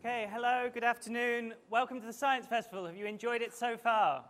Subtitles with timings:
[0.00, 1.54] Okay, hello, good afternoon.
[1.70, 2.86] Welcome to the Science Festival.
[2.86, 4.24] Have you enjoyed it so far?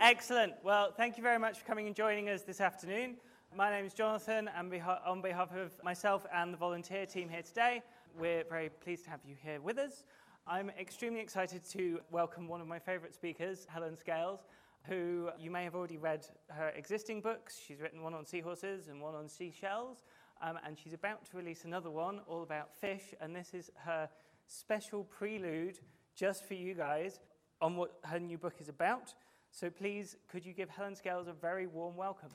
[0.00, 0.52] Excellent.
[0.62, 3.16] Well, thank you very much for coming and joining us this afternoon.
[3.56, 4.72] My name is Jonathan, and
[5.04, 7.82] on behalf of myself and the volunteer team here today,
[8.16, 10.04] we're very pleased to have you here with us.
[10.46, 14.46] I'm extremely excited to welcome one of my favourite speakers, Helen Scales,
[14.84, 17.58] who you may have already read her existing books.
[17.66, 20.04] She's written one on seahorses and one on seashells,
[20.40, 24.08] um, and she's about to release another one all about fish, and this is her
[24.48, 25.78] special prelude
[26.16, 27.20] just for you guys
[27.60, 29.14] on what her new book is about.
[29.52, 32.30] So please, could you give Helen Scales a very warm welcome?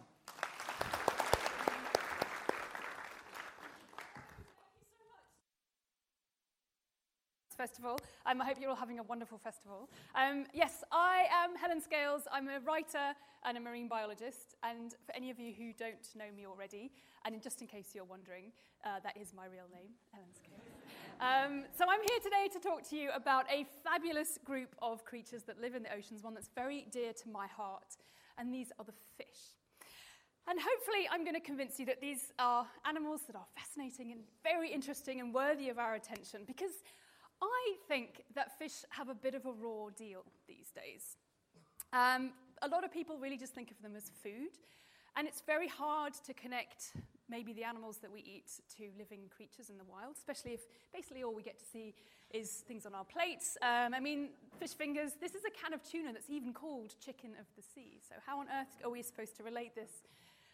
[7.58, 7.98] Festival.
[8.26, 9.90] Um, I hope you're all having a wonderful festival.
[10.16, 12.24] Um, yes, I am Helen Scales.
[12.30, 14.56] I'm a writer and a marine biologist.
[14.64, 16.92] And for any of you who don't know me already,
[17.24, 18.52] and just in case you're wondering,
[18.84, 20.73] uh, that is my real name, Helen Scales.
[21.20, 25.44] Um, so I'm here today to talk to you about a fabulous group of creatures
[25.44, 27.96] that live in the oceans, one that's very dear to my heart,
[28.38, 29.56] and these are the fish.
[30.48, 34.22] And hopefully, I'm going to convince you that these are animals that are fascinating and
[34.44, 36.84] very interesting and worthy of our attention because
[37.42, 41.18] I think that fish have a bit of a raw deal these days.
[41.94, 44.58] Um, a lot of people really just think of them as food,
[45.16, 46.94] and it's very hard to connect
[47.30, 50.62] maybe the animals that we eat to living creatures in the wild, especially if
[50.94, 51.94] basically all we get to see
[52.32, 53.58] is things on our plates.
[53.62, 54.30] Um, I mean,
[54.60, 58.02] fish fingers, this is a can of tuna that's even called chicken of the sea.
[58.08, 59.92] So, how on earth are we supposed to relate this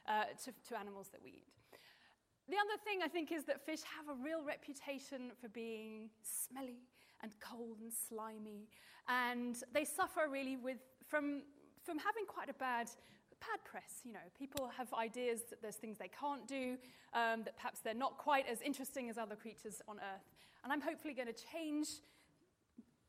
[0.08, 1.48] uh, to, to animals that we eat?
[2.50, 6.82] The other thing I think is that fish have a real reputation for being smelly
[7.22, 8.68] and cold and slimy,
[9.08, 11.44] and they suffer really with, from,
[11.84, 12.90] from having quite a bad,
[13.40, 14.02] bad press.
[14.04, 16.78] You know, people have ideas that there's things they can't do,
[17.14, 20.28] um, that perhaps they're not quite as interesting as other creatures on Earth.
[20.64, 21.88] And I'm hopefully going to change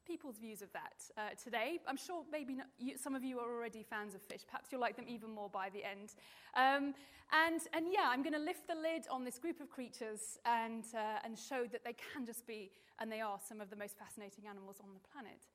[0.07, 1.79] people's views of that uh, today.
[1.87, 4.41] I'm sure maybe not, you, some of you are already fans of fish.
[4.47, 6.15] Perhaps you'll like them even more by the end.
[6.57, 6.95] Um,
[7.31, 10.85] and, and yeah, I'm going to lift the lid on this group of creatures and,
[10.95, 13.97] uh, and show that they can just be, and they are, some of the most
[13.99, 15.47] fascinating animals on the planet.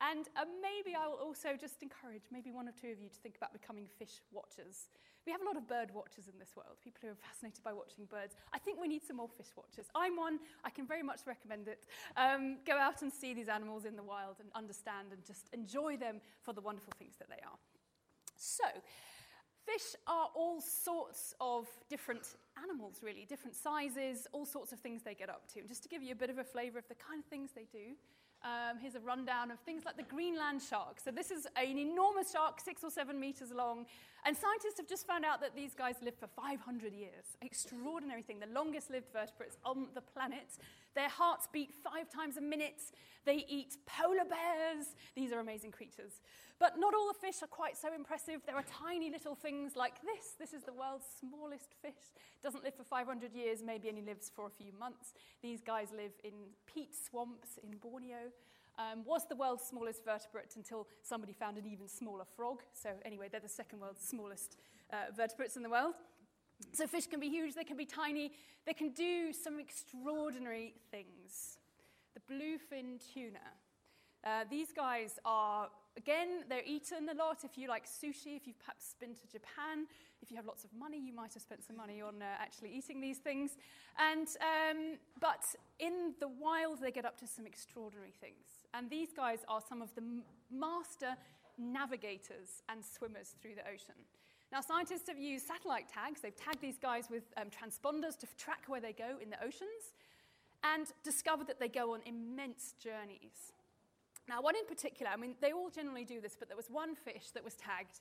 [0.00, 3.20] And uh, maybe I will also just encourage maybe one or two of you to
[3.20, 4.90] think about becoming fish watchers.
[5.26, 7.72] We have a lot of bird watchers in this world, people who are fascinated by
[7.72, 8.36] watching birds.
[8.54, 9.86] I think we need some more fish watchers.
[9.94, 11.84] I'm one, I can very much recommend it.
[12.16, 15.96] Um, go out and see these animals in the wild and understand and just enjoy
[15.96, 17.58] them for the wonderful things that they are.
[18.36, 18.64] So,
[19.66, 25.14] fish are all sorts of different animals, really, different sizes, all sorts of things they
[25.14, 25.60] get up to.
[25.60, 27.50] And just to give you a bit of a flavour of the kind of things
[27.54, 27.96] they do,
[28.44, 31.00] um, here's a rundown of things like the Greenland shark.
[31.02, 33.86] So, this is an enormous shark, six or seven meters long.
[34.24, 37.36] And scientists have just found out that these guys live for 500 years.
[37.40, 38.40] Extraordinary thing.
[38.40, 40.58] The longest lived vertebrates on the planet.
[40.94, 42.82] Their hearts beat five times a minute.
[43.24, 44.86] They eat polar bears.
[45.14, 46.20] These are amazing creatures.
[46.58, 48.40] But not all the fish are quite so impressive.
[48.44, 50.34] There are tiny little things like this.
[50.38, 52.12] This is the world's smallest fish.
[52.42, 55.14] Doesn't live for 500 years, maybe only lives for a few months.
[55.40, 56.32] These guys live in
[56.66, 58.32] peat swamps in Borneo.
[58.78, 62.62] Um, was the world's smallest vertebrate until somebody found an even smaller frog.
[62.74, 64.56] So, anyway, they're the second world's smallest
[64.92, 65.94] uh, vertebrates in the world.
[66.72, 68.32] So, fish can be huge, they can be tiny,
[68.66, 71.58] they can do some extraordinary things.
[72.14, 73.38] The bluefin tuna.
[74.24, 75.68] Uh, these guys are
[75.98, 77.38] Again, they're eaten a lot.
[77.42, 79.88] If you like sushi, if you've perhaps been to Japan,
[80.22, 82.70] if you have lots of money, you might have spent some money on uh, actually
[82.70, 83.56] eating these things.
[83.98, 85.42] And, um, but
[85.80, 88.46] in the wild, they get up to some extraordinary things.
[88.74, 90.02] And these guys are some of the
[90.50, 91.16] master
[91.58, 93.94] navigators and swimmers through the ocean.
[94.50, 96.20] Now, scientists have used satellite tags.
[96.20, 99.92] They've tagged these guys with um, transponders to track where they go in the oceans
[100.64, 103.52] and discovered that they go on immense journeys.
[104.28, 106.94] Now, one in particular, I mean, they all generally do this, but there was one
[106.94, 108.00] fish that was tagged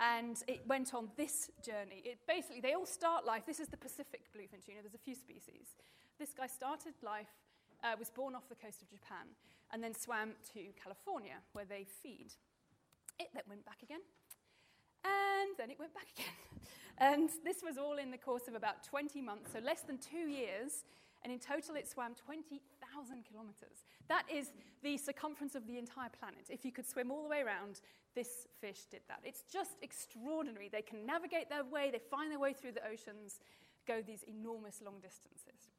[0.00, 2.02] and it went on this journey.
[2.04, 3.44] It basically, they all start life.
[3.46, 5.76] This is the Pacific bluefin tuna, there's a few species.
[6.18, 7.32] This guy started life,
[7.82, 9.26] uh, was born off the coast of Japan,
[9.72, 12.32] and then swam to California where they feed.
[13.18, 14.00] It then went back again,
[15.04, 16.34] and then it went back again.
[16.98, 20.28] And this was all in the course of about 20 months, so less than two
[20.28, 20.84] years.
[21.24, 23.84] And in total, it swam 20,000 kilometers.
[24.08, 24.52] That is
[24.82, 26.46] the circumference of the entire planet.
[26.50, 27.80] If you could swim all the way around,
[28.14, 29.20] this fish did that.
[29.24, 30.68] It's just extraordinary.
[30.68, 33.40] They can navigate their way, they find their way through the oceans,
[33.86, 35.71] go these enormous long distances.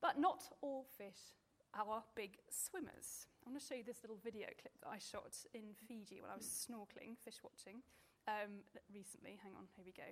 [0.00, 1.36] But not all fish
[1.74, 3.28] are big swimmers.
[3.44, 6.30] I want to show you this little video clip that I shot in Fiji when
[6.32, 7.84] I was snorkeling, fish watching,
[8.26, 9.38] um, recently.
[9.42, 10.08] Hang on, here we go.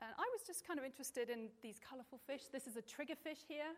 [0.00, 2.48] And I was just kind of interested in these colourful fish.
[2.48, 3.76] This is a triggerfish here.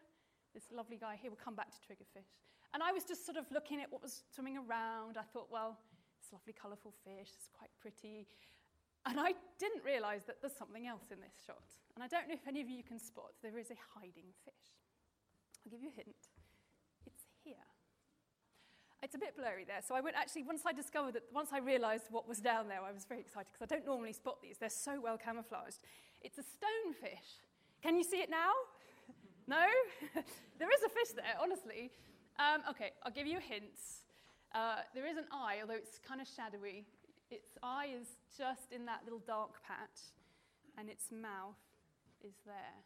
[0.55, 2.29] this lovely guy here, we'll come back to triggerfish.
[2.75, 5.17] And I was just sort of looking at what was swimming around.
[5.17, 5.81] I thought, well,
[6.21, 8.29] it's lovely, colourful fish, it's quite pretty.
[9.07, 11.67] And I didn't realise that there's something else in this shot.
[11.97, 14.82] And I don't know if any of you can spot, there is a hiding fish.
[15.65, 16.17] I'll give you a hint.
[17.07, 17.55] It's here.
[19.03, 19.81] It's a bit blurry there.
[19.87, 22.83] So I went actually, once I discovered that, once I realised what was down there,
[22.83, 24.59] I was very excited because I don't normally spot these.
[24.59, 25.79] They're so well camouflaged.
[26.21, 27.43] It's a stonefish.
[27.83, 28.53] Can you see it now?
[29.47, 29.65] no?
[30.59, 31.91] there is a fish there, honestly.
[32.39, 33.79] Um, okay, I'll give you a hint.
[34.55, 36.85] Uh, there is an eye, although it's kind of shadowy.
[37.31, 38.07] Its eye is
[38.37, 40.13] just in that little dark patch,
[40.79, 41.57] and its mouth
[42.23, 42.85] is there.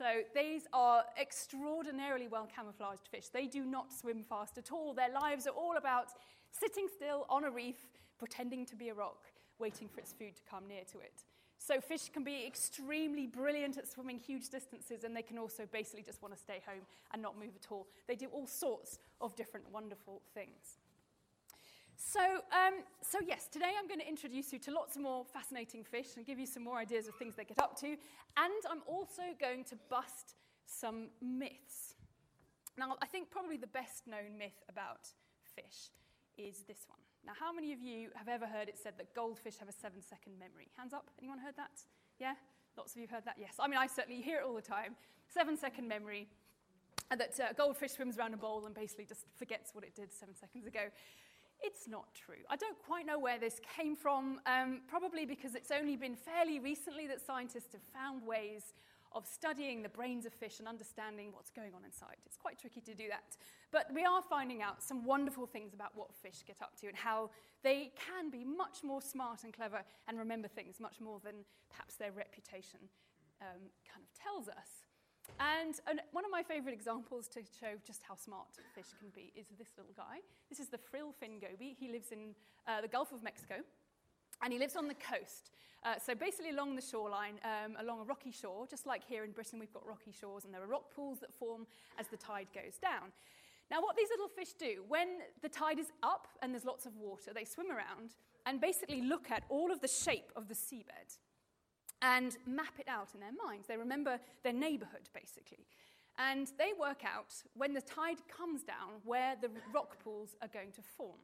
[0.00, 3.28] So these are extraordinarily well camouflaged fish.
[3.28, 4.94] They do not swim fast at all.
[4.94, 6.06] Their lives are all about
[6.50, 7.76] sitting still on a reef,
[8.18, 9.26] pretending to be a rock,
[9.58, 11.24] waiting for its food to come near to it.
[11.58, 16.02] So fish can be extremely brilliant at swimming huge distances, and they can also basically
[16.02, 17.86] just want to stay home and not move at all.
[18.08, 20.78] They do all sorts of different wonderful things.
[22.00, 25.84] So, um, so yes, today I'm going to introduce you to lots of more fascinating
[25.84, 27.88] fish and give you some more ideas of things they get up to.
[27.88, 31.94] And I'm also going to bust some myths.
[32.78, 35.08] Now, I think probably the best known myth about
[35.54, 35.92] fish
[36.38, 37.00] is this one.
[37.26, 40.00] Now, how many of you have ever heard it said that goldfish have a seven
[40.00, 40.68] second memory?
[40.78, 41.10] Hands up.
[41.18, 41.84] Anyone heard that?
[42.18, 42.32] Yeah?
[42.78, 43.36] Lots of you heard that?
[43.38, 43.56] Yes.
[43.60, 44.96] I mean, I certainly hear it all the time.
[45.28, 46.28] Seven second memory.
[47.10, 50.14] And that uh, goldfish swims around a bowl and basically just forgets what it did
[50.14, 50.88] seven seconds ago.
[51.62, 52.42] It's not true.
[52.48, 56.58] I don't quite know where this came from, um, probably because it's only been fairly
[56.58, 58.72] recently that scientists have found ways
[59.12, 62.16] of studying the brains of fish and understanding what's going on inside.
[62.24, 63.36] It's quite tricky to do that.
[63.72, 66.96] But we are finding out some wonderful things about what fish get up to and
[66.96, 67.30] how
[67.62, 71.34] they can be much more smart and clever and remember things much more than
[71.68, 72.78] perhaps their reputation
[73.42, 74.79] um, kind of tells us.
[75.38, 75.80] And,
[76.12, 79.68] one of my favourite examples to show just how smart fish can be is this
[79.76, 80.18] little guy.
[80.48, 81.76] This is the frill fin goby.
[81.78, 82.34] He lives in
[82.66, 83.56] uh, the Gulf of Mexico,
[84.42, 85.50] and he lives on the coast.
[85.84, 89.30] Uh, so basically along the shoreline, um, along a rocky shore, just like here in
[89.32, 91.66] Britain, we've got rocky shores, and there are rock pools that form
[91.98, 93.12] as the tide goes down.
[93.70, 96.96] Now, what these little fish do, when the tide is up and there's lots of
[96.96, 101.18] water, they swim around and basically look at all of the shape of the seabed
[102.02, 103.66] and map it out in their minds.
[103.68, 105.66] They remember their neighborhood, basically.
[106.18, 110.72] And they work out, when the tide comes down, where the rock pools are going
[110.72, 111.20] to form.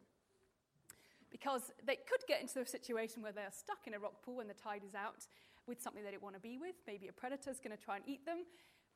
[1.31, 4.37] Because they could get into a situation where they are stuck in a rock pool
[4.37, 5.27] when the tide is out
[5.67, 6.77] with something they don't want to be with.
[6.87, 8.45] Maybe a predator is going to try and eat them.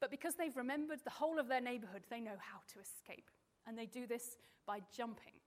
[0.00, 3.28] But because they've remembered the whole of their neighborhood, they know how to escape.
[3.66, 5.39] And they do this by jumping.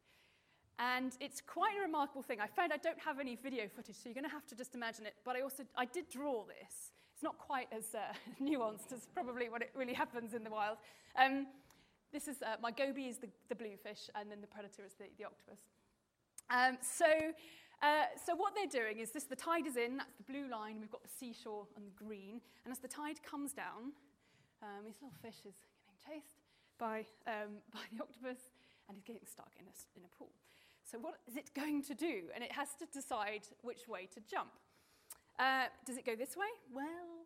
[0.79, 2.39] And it's quite a remarkable thing.
[2.41, 4.73] I found I don't have any video footage, so you're going to have to just
[4.73, 5.13] imagine it.
[5.23, 6.91] But I also I did draw this.
[7.13, 10.77] It's not quite as uh, nuanced as probably what it really happens in the wild.
[11.15, 11.47] Um,
[12.11, 15.05] this is uh, my goby is the, the bluefish, and then the predator is the,
[15.17, 15.59] the octopus.
[16.49, 17.05] Um, so,
[17.81, 19.97] uh, so what they're doing is this: the tide is in.
[19.97, 20.77] That's the blue line.
[20.79, 22.41] We've got the seashore and the green.
[22.65, 23.93] And as the tide comes down,
[24.61, 25.55] um, this little fish is
[25.85, 26.41] getting chased
[26.79, 28.49] by um, by the octopus,
[28.87, 30.33] and he's getting stuck in a, in a pool.
[30.83, 32.29] So, what is it going to do?
[32.35, 34.51] And it has to decide which way to jump.
[35.39, 36.51] Uh, does it go this way?
[36.71, 37.25] Well,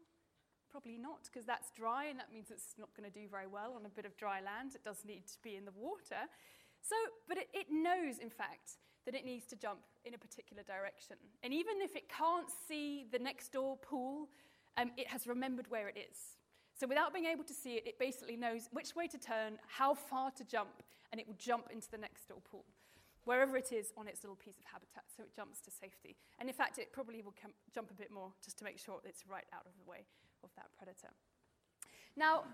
[0.71, 3.73] probably not, because that's dry, and that means it's not going to do very well
[3.75, 4.75] on a bit of dry land.
[4.75, 6.29] It does need to be in the water.
[6.81, 6.95] So,
[7.27, 11.17] but it, it knows, in fact, that it needs to jump in a particular direction.
[11.43, 14.29] And even if it can't see the next door pool,
[14.77, 16.17] um, it has remembered where it is.
[16.79, 19.95] So, without being able to see it, it basically knows which way to turn, how
[19.95, 22.65] far to jump, and it will jump into the next door pool
[23.27, 26.15] wherever it is on its little piece of habitat, so it jumps to safety.
[26.39, 27.35] And in fact, it probably will
[27.75, 30.07] jump a bit more just to make sure it's right out of the way
[30.43, 31.11] of that predator.
[32.15, 32.47] Now,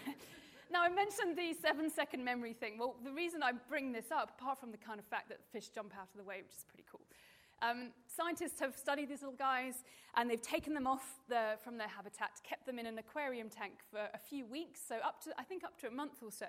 [0.70, 2.76] now I mentioned the seven second memory thing.
[2.78, 5.70] Well, the reason I bring this up, apart from the kind of fact that fish
[5.70, 7.00] jump out of the way, which is pretty cool,
[7.62, 9.82] um, scientists have studied these little guys
[10.14, 13.80] and they've taken them off the, from their habitat, kept them in an aquarium tank
[13.90, 16.46] for a few weeks, so up to, I think up to a month or so,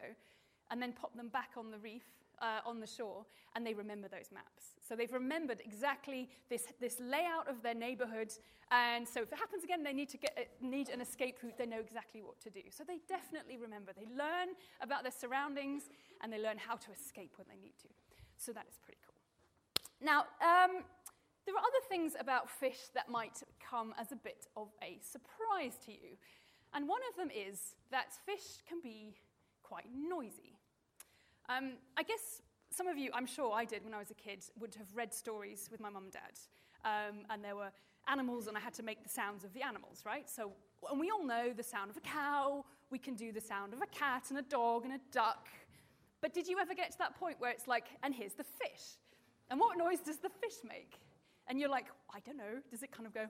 [0.69, 2.03] and then popped them back on the reef
[2.41, 4.75] uh, on the shore, and they remember those maps.
[4.87, 8.31] So they've remembered exactly this, this layout of their neighborhood,
[8.71, 11.57] and so if it happens again, they need to get, uh, need an escape route.
[11.57, 12.61] They know exactly what to do.
[12.69, 13.91] So they definitely remember.
[13.93, 14.49] They learn
[14.81, 15.89] about their surroundings,
[16.21, 17.89] and they learn how to escape when they need to.
[18.37, 19.15] So that is pretty cool.
[20.01, 20.83] Now, um,
[21.45, 25.77] there are other things about fish that might come as a bit of a surprise
[25.85, 26.15] to you.
[26.73, 29.15] And one of them is that fish can be
[29.63, 30.48] quite noisy.
[31.49, 34.45] Um, I guess some of you, I'm sure I did when I was a kid,
[34.59, 36.37] would have read stories with my mum and dad.
[36.85, 37.71] Um, and there were
[38.07, 40.29] animals, and I had to make the sounds of the animals, right?
[40.29, 40.51] So,
[40.89, 43.81] and we all know the sound of a cow we can do the sound of
[43.81, 45.47] a cat and a dog and a duck.
[46.21, 48.97] But did you ever get to that point where it's like, and here's the fish?
[49.49, 50.99] And what noise does the fish make?
[51.47, 53.25] And you're like, I don't know, does it kind of go?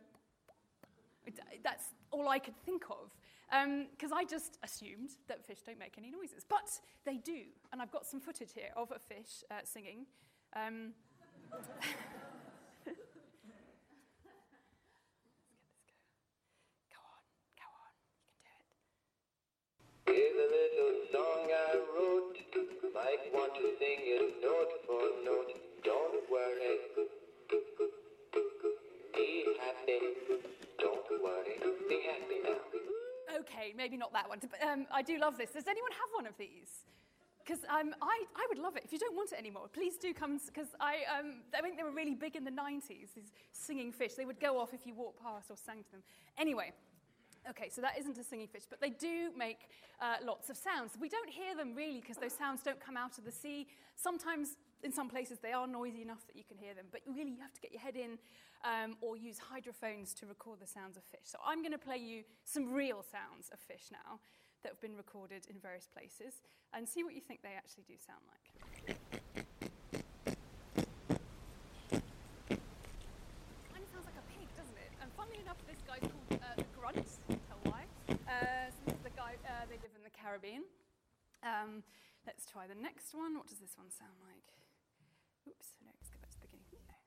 [1.63, 3.11] That's all I could think of.
[3.49, 6.45] Because um, I just assumed that fish don't make any noises.
[6.47, 6.69] But
[7.05, 7.41] they do.
[7.71, 10.05] And I've got some footage here of a fish uh, singing.
[10.55, 10.93] Um,
[20.05, 22.37] Here's a little song I wrote.
[22.95, 25.53] Might want to sing it note for note.
[25.85, 26.77] Don't worry.
[29.13, 29.99] Be happy.
[30.79, 31.55] Don't worry.
[31.87, 32.68] Be happy now.
[33.41, 34.39] Okay, maybe not that one.
[34.41, 35.51] But um, I do love this.
[35.51, 36.85] Does anyone have one of these?
[37.45, 38.83] Because um, I, I would love it.
[38.85, 40.39] If you don't want it anymore, please do come.
[40.45, 44.13] Because I, um, I think they were really big in the 90s, these singing fish.
[44.13, 46.03] They would go off if you walked past or sang to them.
[46.37, 46.73] Anyway,
[47.49, 49.69] Okay, so that isn't a singing fish, but they do make
[50.01, 50.91] uh, lots of sounds.
[50.99, 53.67] We don't hear them really because those sounds don't come out of the sea.
[53.95, 57.31] Sometimes, in some places, they are noisy enough that you can hear them, but really
[57.31, 58.17] you have to get your head in
[58.63, 61.25] um, or use hydrophones to record the sounds of fish.
[61.25, 64.19] So I'm going to play you some real sounds of fish now
[64.63, 66.41] that have been recorded in various places
[66.73, 68.51] and see what you think they actually do sound like.
[73.71, 74.91] Kind of sounds like a pig, doesn't it?
[75.01, 77.07] And funnily enough, this guy's called the grunt.
[77.27, 77.85] Tell why.
[78.27, 80.63] Uh since the guy uh they live in the Caribbean.
[81.39, 81.83] Um,
[82.27, 83.37] let's try the next one.
[83.37, 84.51] What does this one sound like?
[85.47, 86.83] Oops, no, let's go back to the beginning.
[86.83, 86.99] No.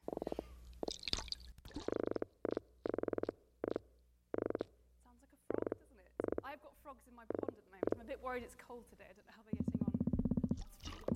[5.05, 6.09] Sounds like a frog, doesn't it?
[6.41, 7.89] I've got frogs in my pond at the moment.
[7.97, 9.09] I'm a bit worried it's cold today.
[9.09, 9.93] I don't know how they're getting on.
[9.97, 11.09] That's really deep.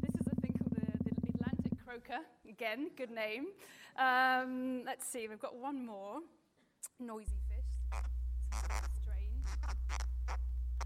[0.00, 2.24] This is a thing called the, the Atlantic croaker.
[2.48, 3.52] Again, good name.
[4.00, 6.24] Um, let's see, we've got one more.
[6.96, 7.68] Noisy fish.
[9.04, 9.44] Strange.
[9.68, 9.76] I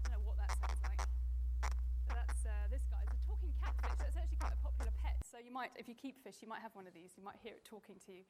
[0.03, 1.07] don't know what that sounds like.
[2.11, 2.99] But that's uh, this guy.
[3.07, 3.95] It's a talking catfish.
[3.95, 5.23] That's actually quite a popular pet.
[5.23, 7.15] So you might, if you keep fish, you might have one of these.
[7.15, 8.27] You might hear it talking to you.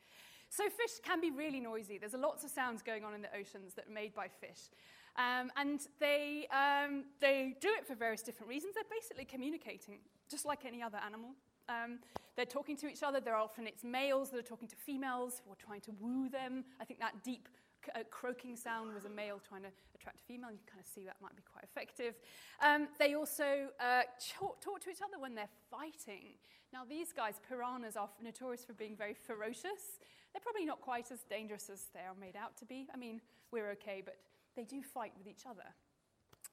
[0.53, 1.97] So fish can be really noisy.
[1.97, 4.69] There's lots of sounds going on in the oceans that are made by fish.
[5.17, 8.75] Um, and they, um, they do it for various different reasons.
[8.75, 9.99] They're basically communicating,
[10.29, 11.31] just like any other animal.
[11.67, 11.99] Um,
[12.35, 13.19] they're talking to each other.
[13.19, 16.63] They're often it's males that are talking to females who are trying to woo them.
[16.79, 17.47] I think that deep
[17.95, 20.51] uh, croaking sound was a male trying to attract a female.
[20.51, 22.15] You can kind of see that might be quite effective.
[22.61, 24.03] Um, they also uh,
[24.39, 26.35] talk, talk to each other when they're fighting.
[26.73, 29.99] Now, these guys, piranhas, are notorious for being very ferocious.
[30.31, 32.87] They're probably not quite as dangerous as they are made out to be.
[32.93, 33.19] I mean,
[33.51, 34.15] we're okay, but
[34.55, 35.75] they do fight with each other.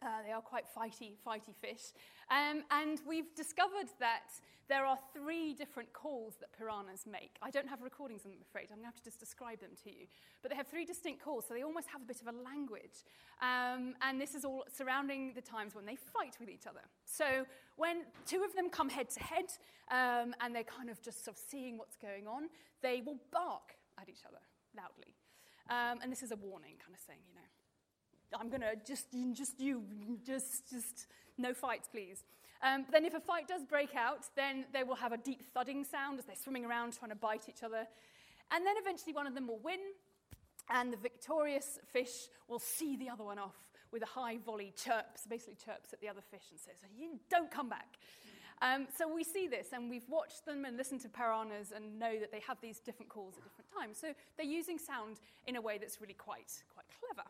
[0.01, 1.93] Uh, they are quite fighty, fighty fish.
[2.31, 4.31] Um, and we've discovered that
[4.69, 7.37] there are three different calls that piranhas make.
[7.43, 8.69] I don't have recordings, I'm afraid.
[8.71, 10.07] I'm going to have to just describe them to you.
[10.43, 13.03] But they have three distinct calls, so they almost have a bit of a language.
[13.41, 16.83] Um, and this is all surrounding the times when they fight with each other.
[17.05, 19.47] So when two of them come head to head
[19.91, 22.51] um, and they're kind of just sort of seeing what's going on,
[22.83, 24.43] they will bark at each other
[24.77, 25.15] loudly.
[25.71, 27.49] Um, and this is a warning, kind of saying, you know,
[28.39, 29.85] I'm going to just, just you,
[30.27, 31.07] just, just
[31.37, 32.25] no fights, please.
[32.63, 35.85] Um, then if a fight does break out, then they will have a deep thudding
[35.85, 37.87] sound as they're swimming around trying to bite each other.
[38.51, 39.79] And then eventually one of them will win,
[40.71, 43.57] and the victorious fish will see the other one off
[43.93, 47.51] with a high volley chirps, basically chirps at the other fish and says, you don't
[47.51, 47.97] come back.
[48.61, 52.19] Um, so we see this, and we've watched them and listened to piranhas and know
[52.19, 53.99] that they have these different calls at different times.
[53.99, 57.29] So they're using sound in a way that's really quite, quite clever.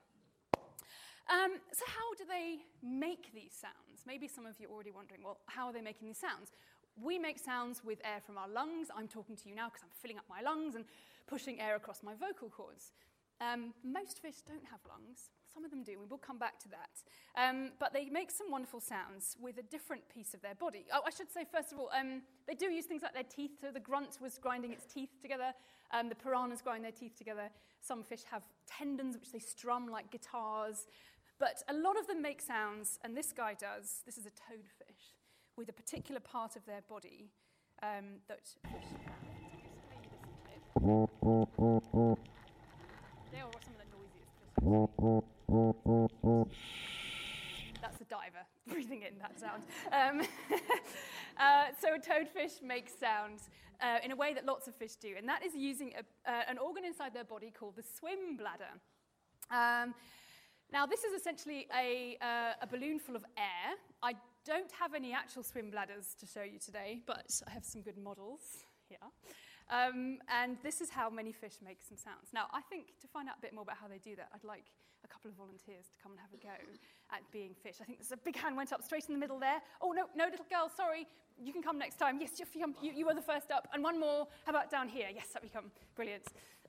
[1.28, 4.04] Um, so, how do they make these sounds?
[4.06, 6.52] Maybe some of you are already wondering, well, how are they making these sounds?
[7.00, 8.88] We make sounds with air from our lungs.
[8.96, 10.84] I'm talking to you now because I'm filling up my lungs and
[11.26, 12.92] pushing air across my vocal cords.
[13.40, 15.30] Um, most fish don't have lungs.
[15.52, 15.98] Some of them do.
[15.98, 16.90] We will come back to that.
[17.36, 20.86] Um, but they make some wonderful sounds with a different piece of their body.
[20.92, 23.52] Oh, I should say, first of all, um, they do use things like their teeth.
[23.60, 25.52] So the grunt was grinding its teeth together.
[25.92, 27.48] Um, the piranhas grind their teeth together.
[27.80, 30.86] Some fish have tendons which they strum like guitars.
[31.38, 34.02] But a lot of them make sounds, and this guy does.
[34.04, 35.14] This is a toadfish
[35.56, 37.30] with a particular part of their body
[37.82, 38.40] um, that.
[43.32, 44.34] They are some of the noisiest.
[47.80, 49.62] That's a diver breathing in that sound.
[49.92, 50.26] Um,
[51.38, 53.48] uh, so a toadfish makes sounds
[53.80, 56.42] uh, in a way that lots of fish do, and that is using a, uh,
[56.48, 58.74] an organ inside their body called the swim bladder.
[59.50, 59.94] Um,
[60.72, 63.76] now, this is essentially a, uh, a balloon full of air.
[64.02, 67.80] I don't have any actual swim bladders to show you today, but I have some
[67.80, 68.98] good models here.
[69.70, 72.32] Um, and this is how many fish make some sounds.
[72.32, 74.44] Now, I think to find out a bit more about how they do that, I'd
[74.44, 74.64] like
[75.04, 76.56] a couple of volunteers to come and have a go
[77.12, 77.76] at being fish.
[77.80, 79.60] I think there's a big hand went up straight in the middle there.
[79.80, 81.06] Oh, no, no, little girl, sorry.
[81.40, 82.20] You can come next time.
[82.20, 82.46] Yes, you,
[82.82, 83.68] you, were the first up.
[83.72, 84.26] And one more.
[84.44, 85.06] How about down here?
[85.14, 85.70] Yes, up you come.
[85.94, 86.24] Brilliant.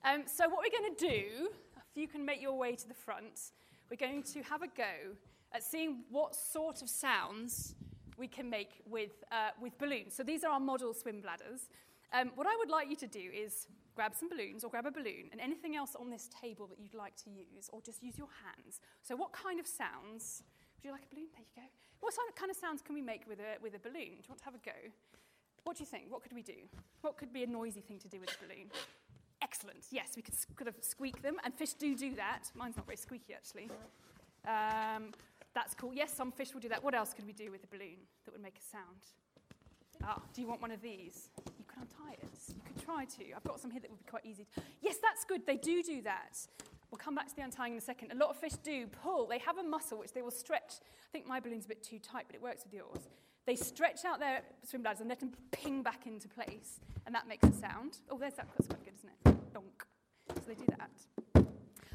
[0.06, 2.94] Um, so, what we're going to do, if you can make your way to the
[2.94, 3.52] front,
[3.90, 5.16] we're going to have a go
[5.52, 7.76] at seeing what sort of sounds
[8.18, 10.14] we can make with, uh, with balloons.
[10.14, 11.70] So, these are our model swim bladders.
[12.14, 14.92] Um, what I would like you to do is grab some balloons or grab a
[14.92, 18.18] balloon and anything else on this table that you'd like to use, or just use
[18.18, 18.80] your hands.
[19.02, 20.44] So, what kind of sounds?
[20.78, 21.28] Would you like a balloon?
[21.34, 21.68] There you go.
[22.00, 24.22] What kind of sounds can we make with a, with a balloon?
[24.22, 24.80] Do you want to have a go?
[25.64, 26.06] What do you think?
[26.10, 26.56] What could we do?
[27.02, 28.72] What could be a noisy thing to do with a balloon?
[29.42, 29.86] Excellent.
[29.92, 32.52] Yes, we could kind of squeak them, and fish do do that.
[32.56, 33.70] Mine's not very squeaky, actually.
[34.46, 35.12] Um,
[35.54, 35.94] that's cool.
[35.94, 36.84] Yes, some fish will do that.
[36.84, 39.02] What else could we do with a balloon that would make a sound?
[40.04, 41.30] Ah, do you want one of these?
[41.58, 42.30] You could untie it.
[42.50, 43.34] You could try to.
[43.36, 44.46] I've got some here that would be quite easy.
[44.82, 45.46] Yes, that's good.
[45.46, 46.38] They do do that.
[46.92, 48.12] We'll come back to the untying in a second.
[48.12, 49.28] A lot of fish do pull.
[49.28, 50.74] They have a muscle which they will stretch.
[50.82, 53.10] I think my balloon's a bit too tight, but it works with yours.
[53.50, 57.28] They stretch out their swim bladders and let them ping back into place, and that
[57.28, 57.98] makes a sound.
[58.08, 58.48] Oh, there's that.
[58.56, 59.54] That's quite good, isn't it?
[59.56, 59.88] Donk.
[60.36, 61.48] So they do that.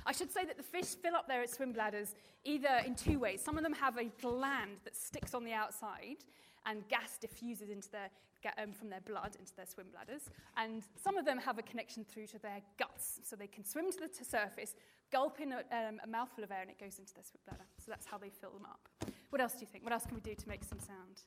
[0.04, 3.40] I should say that the fish fill up their swim bladders either in two ways.
[3.40, 6.24] Some of them have a gland that sticks on the outside,
[6.66, 8.10] and gas diffuses into their,
[8.58, 10.30] um, from their blood into their swim bladders.
[10.56, 13.92] And some of them have a connection through to their guts, so they can swim
[13.92, 14.74] to the surface,
[15.12, 17.64] gulp in a, um, a mouthful of air, and it goes into their swim bladder.
[17.78, 18.88] So that's how they fill them up.
[19.30, 19.84] What else do you think?
[19.84, 21.22] What else can we do to make some sound?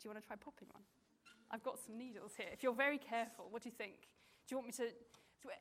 [0.00, 0.82] Do you want to try popping one?
[1.50, 2.46] I've got some needles here.
[2.52, 4.08] If you're very careful, what do you think?
[4.46, 4.92] Do you want me to?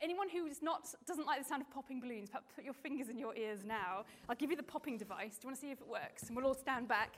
[0.01, 3.17] anyone who is not, doesn't like the sound of popping balloons, put your fingers in
[3.17, 4.03] your ears now.
[4.27, 5.38] I'll give you the popping device.
[5.38, 6.24] Do you want to see if it works?
[6.27, 7.15] And we'll all stand back.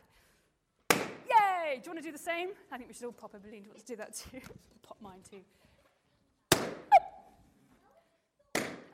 [0.91, 1.79] Yay!
[1.81, 2.49] Do you want to do the same?
[2.71, 3.61] I think we should all pop a balloon.
[3.61, 4.41] Do you want to do that too?
[4.83, 5.41] pop mine too.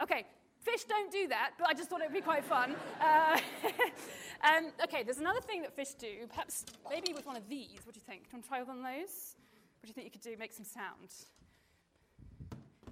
[0.02, 0.26] Okay,
[0.60, 2.76] fish don't do that, but I just thought it would be quite fun.
[3.02, 3.40] Uh,
[4.44, 7.80] um, okay, there's another thing that fish do, perhaps maybe with one of these.
[7.84, 8.24] What do you think?
[8.24, 9.36] Do you want to try one of those?
[9.80, 10.36] What do you think you could do?
[10.38, 11.14] Make some sound.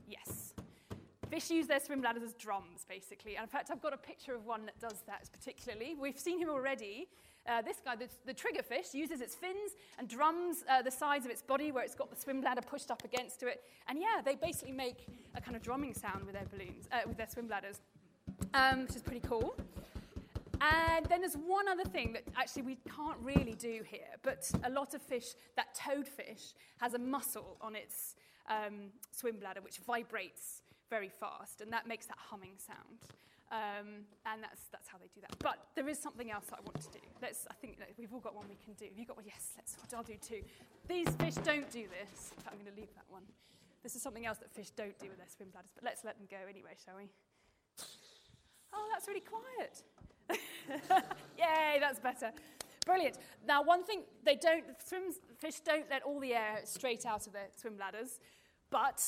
[0.08, 0.54] Yes.
[1.30, 3.36] Fish use their swim bladders as drums, basically.
[3.36, 5.96] And in fact, I've got a picture of one that does that particularly.
[6.00, 7.08] We've seen him already.
[7.48, 11.32] Uh, this guy, the, the, triggerfish, uses its fins and drums uh, the sides of
[11.32, 13.62] its body where it's got the swim bladder pushed up against to it.
[13.88, 17.18] And yeah, they basically make a kind of drumming sound with their balloons, uh, with
[17.18, 17.82] their swim bladders,
[18.56, 19.56] um, which is pretty cool.
[20.66, 24.70] And then there's one other thing that actually we can't really do here, but a
[24.70, 28.16] lot of fish, that toadfish, has a muscle on its
[28.50, 33.06] um, swim bladder which vibrates very fast, and that makes that humming sound.
[33.52, 35.38] Um, and that's, that's how they do that.
[35.40, 37.04] But there is something else I want to do.
[37.22, 38.86] Let's, I think we've all got one we can do.
[38.86, 39.26] Have you got one?
[39.28, 40.42] Yes, let's, I'll do two.
[40.88, 42.34] These fish don't do this.
[42.48, 43.22] I'm going to leave that one.
[43.84, 46.18] This is something else that fish don't do with their swim bladders, but let's let
[46.18, 47.06] them go anyway, shall we?
[48.74, 49.84] Oh, that's really quiet.
[51.38, 52.32] Yay, that's better.
[52.86, 53.18] Brilliant.
[53.48, 55.04] Now, one thing they don't, swim,
[55.40, 58.20] fish don't let all the air straight out of their swim bladders,
[58.70, 59.02] but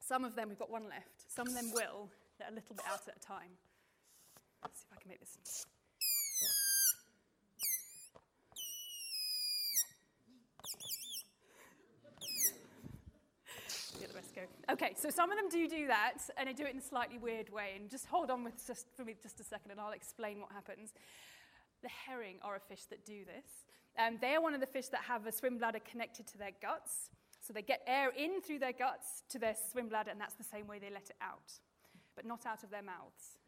[0.00, 2.84] some of them, we've got one left, some of them will let a little bit
[2.86, 3.50] out at a time.
[4.62, 5.66] Let's see if I can make this.
[14.00, 14.72] Let the rest go.
[14.72, 17.18] Okay, so some of them do do that, and they do it in a slightly
[17.18, 17.72] weird way.
[17.76, 20.52] And just hold on with just, for me just a second, and I'll explain what
[20.52, 20.92] happens.
[21.82, 23.48] The herring are a fish that do this.
[23.98, 26.52] Um, they are one of the fish that have a swim bladder connected to their
[26.60, 27.10] guts.
[27.40, 30.44] So they get air in through their guts to their swim bladder, and that's the
[30.44, 31.52] same way they let it out,
[32.14, 33.38] but not out of their mouths.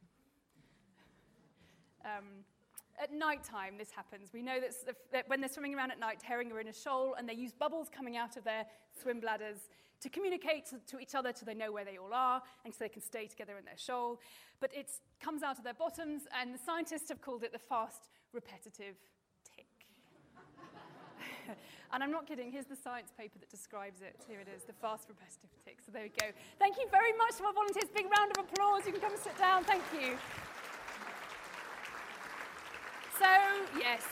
[2.04, 2.44] Um,
[3.00, 4.30] at night time, this happens.
[4.32, 7.14] We know that, that when they're swimming around at night, herring are in a shoal,
[7.18, 8.66] and they use bubbles coming out of their
[9.00, 9.68] swim bladders
[10.00, 12.78] to communicate to, to, each other so they know where they all are and so
[12.80, 14.20] they can stay together in their shoal.
[14.60, 18.08] But it comes out of their bottoms, and the scientists have called it the fast
[18.32, 18.96] repetitive
[19.56, 19.66] tick.
[21.92, 24.16] and I'm not kidding, here's the science paper that describes it.
[24.28, 25.78] Here it is, the fast repetitive tick.
[25.84, 26.30] So there we go.
[26.58, 27.90] Thank you very much to our volunteers.
[27.94, 28.86] Big round of applause.
[28.86, 29.64] You can come and sit down.
[29.64, 30.18] Thank you.
[33.78, 34.02] Yes.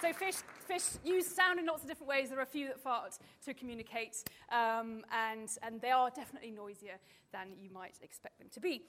[0.00, 0.36] So fish,
[0.66, 2.28] fish use sound in lots of different ways.
[2.28, 6.98] There are a few that fart to communicate, um, and, and they are definitely noisier
[7.32, 8.82] than you might expect them to be.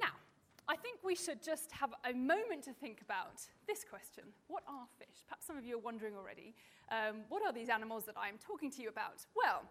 [0.00, 0.12] Now,
[0.68, 4.86] I think we should just have a moment to think about this question What are
[4.98, 5.24] fish?
[5.26, 6.54] Perhaps some of you are wondering already.
[6.90, 9.26] Um, what are these animals that I'm talking to you about?
[9.34, 9.62] Well,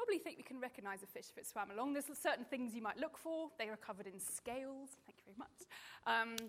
[0.00, 1.92] probably think we can recognize a fish if it swam along.
[1.92, 3.50] There's certain things you might look for.
[3.58, 4.96] They are covered in scales.
[5.04, 5.58] Thank you very much.
[6.06, 6.48] Um,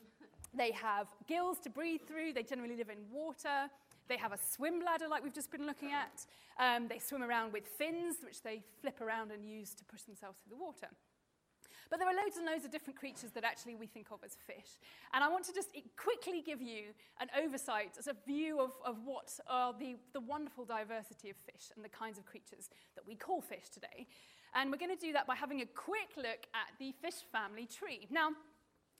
[0.53, 2.31] they have gills to breathe through.
[2.31, 3.69] They generally live in water.
[4.07, 6.25] They have a swim bladder, like we've just been looking at.
[6.59, 10.37] Um, they swim around with fins, which they flip around and use to push themselves
[10.39, 10.87] through the water.
[11.91, 14.37] But there are loads and loads of different creatures that actually we think of as
[14.47, 14.79] fish.
[15.13, 18.95] And I want to just quickly give you an oversight as a view of, of
[19.03, 23.15] what are the, the wonderful diversity of fish and the kinds of creatures that we
[23.15, 24.07] call fish today.
[24.55, 27.67] And we're going to do that by having a quick look at the fish family
[27.67, 28.07] tree.
[28.09, 28.29] Now,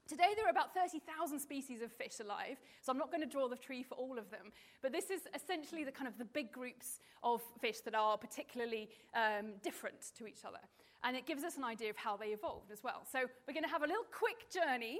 [0.08, 3.48] Today, there are about 30,000 species of fish alive, so I'm not going to draw
[3.48, 4.52] the tree for all of them.
[4.82, 8.90] But this is essentially the kind of the big groups of fish that are particularly
[9.16, 10.58] um, different to each other.
[11.04, 13.02] And it gives us an idea of how they evolved as well.
[13.12, 15.00] So we're going to have a little quick journey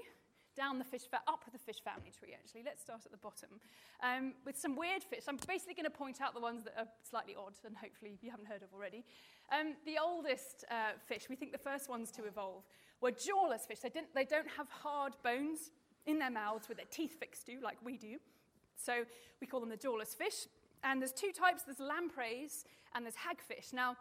[0.56, 2.64] down the fish, fa- up the fish family tree, actually.
[2.66, 3.50] Let's start at the bottom
[4.04, 5.24] um, with some weird fish.
[5.28, 8.32] I'm basically going to point out the ones that are slightly odd and hopefully you
[8.32, 9.06] haven't heard of already.
[9.52, 12.64] Um, the oldest uh, fish, we think the first ones to evolve,
[13.00, 13.80] were jawless fish.
[13.80, 15.72] They, didn't, they don't have hard bones
[16.06, 18.18] in their mouths with their teeth fixed to, like we do.
[18.76, 19.04] So
[19.40, 20.48] we call them the jawless fish.
[20.84, 23.74] And there's two types there's lampreys and there's hagfish.
[23.74, 23.96] Now,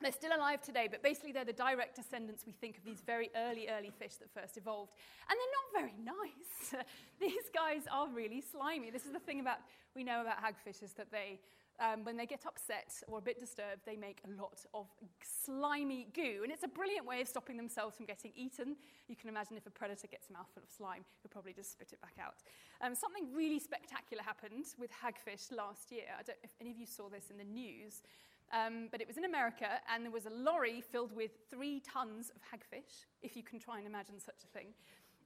[0.00, 3.30] they're still alive today, but basically they're the direct descendants, we think, of these very
[3.36, 4.92] early, early fish that first evolved.
[5.28, 6.84] And they're not very nice.
[7.20, 8.90] these guys are really slimy.
[8.90, 9.58] This is the thing about
[9.94, 11.40] we know about hagfish is that they
[11.80, 14.86] um, when they get upset or a bit disturbed, they make a lot of
[15.22, 16.40] slimy goo.
[16.42, 18.76] And it's a brilliant way of stopping themselves from getting eaten.
[19.08, 21.88] You can imagine if a predator gets a mouthful of slime, he'll probably just spit
[21.92, 22.44] it back out.
[22.82, 26.12] Um, something really spectacular happened with hagfish last year.
[26.12, 28.02] I don't know if any of you saw this in the news.
[28.52, 32.30] Um, but it was in America, and there was a lorry filled with three tons
[32.30, 34.68] of hagfish, if you can try and imagine such a thing.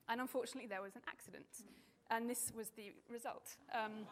[0.07, 1.47] And unfortunately, there was an accident.
[2.11, 3.57] And this was the result.
[3.73, 4.05] Um,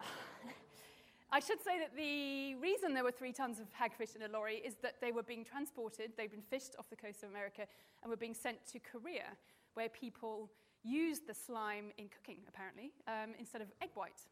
[1.30, 4.56] I should say that the reason there were three tons of hagfish in a lorry
[4.56, 7.66] is that they were being transported, they'd been fished off the coast of America,
[8.02, 9.36] and were being sent to Korea,
[9.74, 10.50] where people
[10.82, 14.22] used the slime in cooking, apparently, um, instead of egg white.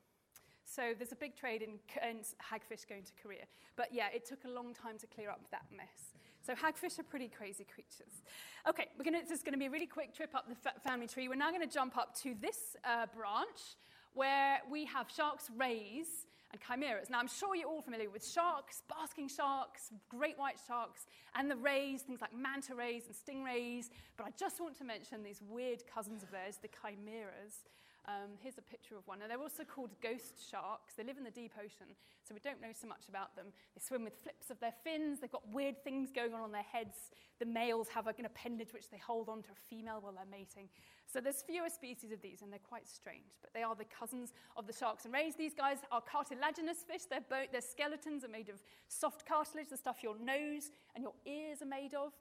[0.64, 3.44] So there's a big trade in, in hagfish going to Korea.
[3.76, 6.14] But yeah, it took a long time to clear up that mess.
[6.46, 8.22] So hagfish are pretty crazy creatures.
[8.68, 10.78] Okay, we're gonna, this is going to be a really quick trip up the fa-
[10.82, 11.28] family tree.
[11.28, 13.76] We're now going to jump up to this uh, branch
[14.14, 17.10] where we have sharks' rays and chimeras.
[17.10, 21.56] Now, I'm sure you're all familiar with sharks, basking sharks, great white sharks, and the
[21.56, 23.90] rays, things like manta rays and stingrays.
[24.16, 27.64] But I just want to mention these weird cousins of theirs, the chimeras.
[28.06, 29.22] Um, here's a picture of one.
[29.22, 30.92] And they're also called ghost sharks.
[30.94, 33.46] They live in the deep ocean, so we don't know so much about them.
[33.74, 35.20] They swim with flips of their fins.
[35.20, 36.96] They've got weird things going on on their heads.
[37.38, 40.68] The males have an appendage which they hold onto a female while they're mating.
[41.10, 43.40] So there's fewer species of these, and they're quite strange.
[43.40, 45.34] But they are the cousins of the sharks and rays.
[45.36, 47.04] These guys are cartilaginous fish.
[47.08, 51.14] Their, bo- their skeletons are made of soft cartilage, the stuff your nose and your
[51.24, 52.12] ears are made of.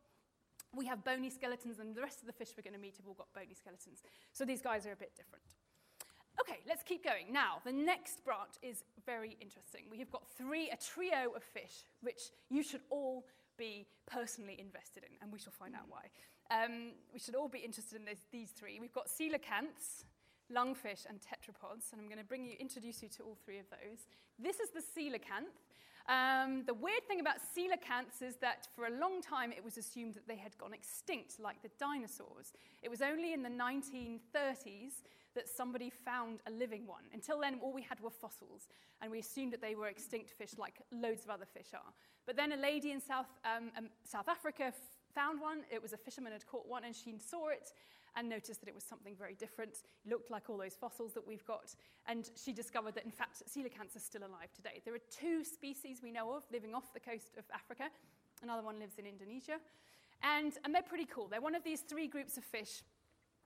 [0.76, 3.08] We have bony skeletons, and the rest of the fish we're going to meet have
[3.08, 4.02] all got bony skeletons.
[4.32, 5.43] So these guys are a bit different.
[6.39, 7.32] Okay, let's keep going.
[7.32, 9.84] Now, the next branch is very interesting.
[9.91, 13.26] We have got three, a trio of fish, which you should all
[13.58, 16.10] be personally invested in, and we shall find out why.
[16.50, 18.80] Um, we should all be interested in this, these three.
[18.80, 20.06] We've got coelacanths,
[20.52, 23.65] lungfish, and tetrapods, and I'm going to bring you, introduce you to all three of
[23.69, 24.08] those.
[24.39, 25.54] This is the coelacanth.
[26.10, 30.15] Um, the weird thing about coelacanths is that for a long time it was assumed
[30.15, 32.52] that they had gone extinct, like the dinosaurs.
[32.82, 35.04] It was only in the 1930s
[35.36, 37.04] that somebody found a living one.
[37.13, 38.67] Until then, all we had were fossils,
[39.02, 41.93] and we assumed that they were extinct fish like loads of other fish are.
[42.26, 44.76] But then a lady in South, um, um, South Africa f-
[45.13, 45.63] found one.
[45.72, 47.74] It was a fisherman had caught one, and she saw it
[48.15, 49.72] and noticed that it was something very different.
[50.06, 51.74] It looked like all those fossils that we've got.
[52.06, 54.82] And she discovered that, in fact, coelacanths are still alive today.
[54.86, 57.86] There are two species we know of living off the coast of Africa.
[58.41, 59.58] Another one lives in Indonesia.
[60.22, 61.28] And, and they're pretty cool.
[61.28, 62.84] They're one of these three groups of fish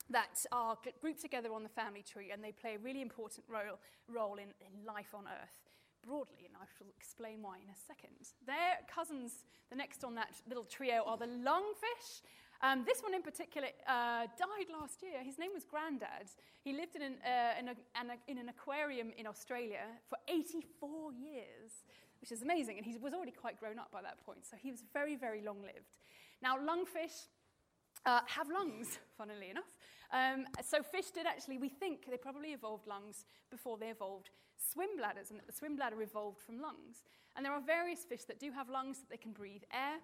[0.09, 3.79] that are grouped together on the family tree, and they play a really important role,
[4.07, 5.67] role in, in life on Earth
[6.05, 8.15] broadly, and I shall explain why in a second.
[8.45, 12.23] Their cousins, the next on that little trio, are the lungfish.
[12.61, 15.21] Um, this one in particular uh, died last year.
[15.21, 16.31] His name was Grandad.
[16.63, 21.83] He lived in an, uh, in, a, in an aquarium in Australia for 84 years,
[22.21, 22.77] which is amazing.
[22.77, 25.41] And he was already quite grown up by that point, so he was very, very
[25.41, 25.99] long lived.
[26.41, 27.27] Now, lungfish
[28.05, 29.75] uh, have lungs, funnily enough.
[30.11, 34.89] Um, so fish did actually, we think they probably evolved lungs before they evolved swim
[34.97, 37.03] bladders, and that the swim bladder evolved from lungs.
[37.35, 39.99] And there are various fish that do have lungs that they can breathe air.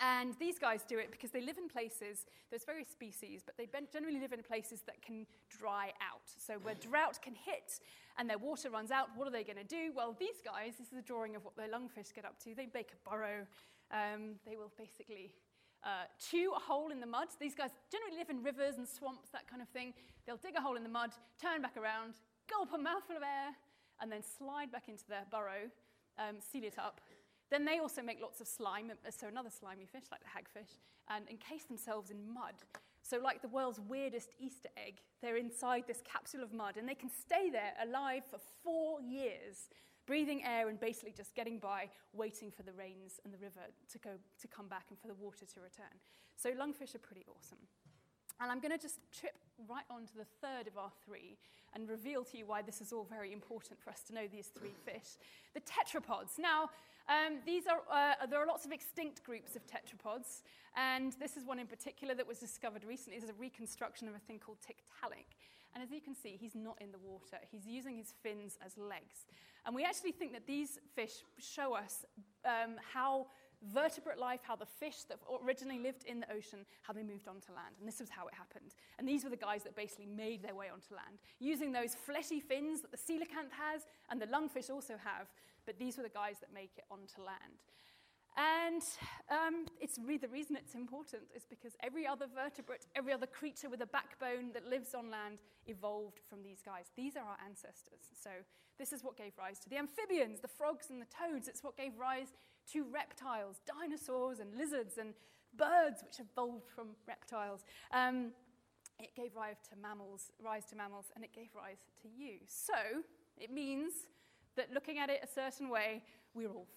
[0.00, 3.68] And these guys do it because they live in places, there's various species, but they
[3.92, 6.26] generally live in places that can dry out.
[6.38, 7.78] So where drought can hit
[8.18, 9.92] and their water runs out, what are they going to do?
[9.94, 12.54] Well, these guys, this is a drawing of what the lungfish get up to.
[12.54, 13.46] They make a burrow.
[13.92, 15.30] Um, they will basically
[15.84, 17.28] uh, chew a hole in the mud.
[17.40, 19.94] These guys generally live in rivers and swamps, that kind of thing.
[20.26, 22.14] They'll dig a hole in the mud, turn back around,
[22.48, 23.54] gulp a mouthful of air,
[24.00, 25.70] and then slide back into their burrow,
[26.18, 27.00] um, seal it up.
[27.50, 30.78] Then they also make lots of slime, uh, so another slimy fish, like the hagfish,
[31.08, 32.54] and encase themselves in mud.
[33.02, 36.94] So, like the world's weirdest Easter egg, they're inside this capsule of mud, and they
[36.94, 39.68] can stay there alive for four years,
[40.06, 43.60] breathing air and basically just getting by, waiting for the rains and the river
[43.90, 44.10] to, go,
[44.40, 45.94] to come back and for the water to return.
[46.36, 47.58] So, lungfish are pretty awesome.
[48.40, 49.36] And I'm going to just trip
[49.68, 51.38] right on to the third of our three
[51.74, 54.48] and reveal to you why this is all very important for us to know these
[54.48, 55.16] three fish.
[55.54, 56.38] The tetrapods.
[56.38, 56.70] Now,
[57.08, 60.42] um, these are, uh, there are lots of extinct groups of tetrapods,
[60.76, 63.18] and this is one in particular that was discovered recently.
[63.18, 65.34] This is a reconstruction of a thing called Tiktaalik.
[65.74, 67.38] And as you can see, he's not in the water.
[67.50, 69.26] He's using his fins as legs.
[69.64, 72.04] And we actually think that these fish show us
[72.44, 73.26] um, how
[73.72, 77.52] vertebrate life, how the fish that originally lived in the ocean, how they moved onto
[77.52, 77.76] land.
[77.78, 78.74] And this was how it happened.
[78.98, 82.40] And these were the guys that basically made their way onto land, using those fleshy
[82.40, 85.28] fins that the coelacanth has and the lungfish also have.
[85.64, 87.62] But these were the guys that make it onto land.
[88.36, 88.82] And
[89.30, 93.68] um, it's re- the reason it's important is because every other vertebrate, every other creature
[93.68, 96.86] with a backbone that lives on land evolved from these guys.
[96.96, 98.00] These are our ancestors.
[98.18, 98.30] So
[98.78, 101.46] this is what gave rise to the amphibians, the frogs and the toads.
[101.46, 102.28] It's what gave rise
[102.72, 105.14] to reptiles, dinosaurs and lizards and
[105.56, 107.64] birds, which evolved from reptiles.
[107.92, 108.32] Um,
[108.98, 112.38] it gave rise to mammals, rise to mammals, and it gave rise to you.
[112.46, 113.02] So
[113.36, 113.92] it means
[114.56, 116.02] that looking at it a certain way,
[116.34, 116.68] we're all.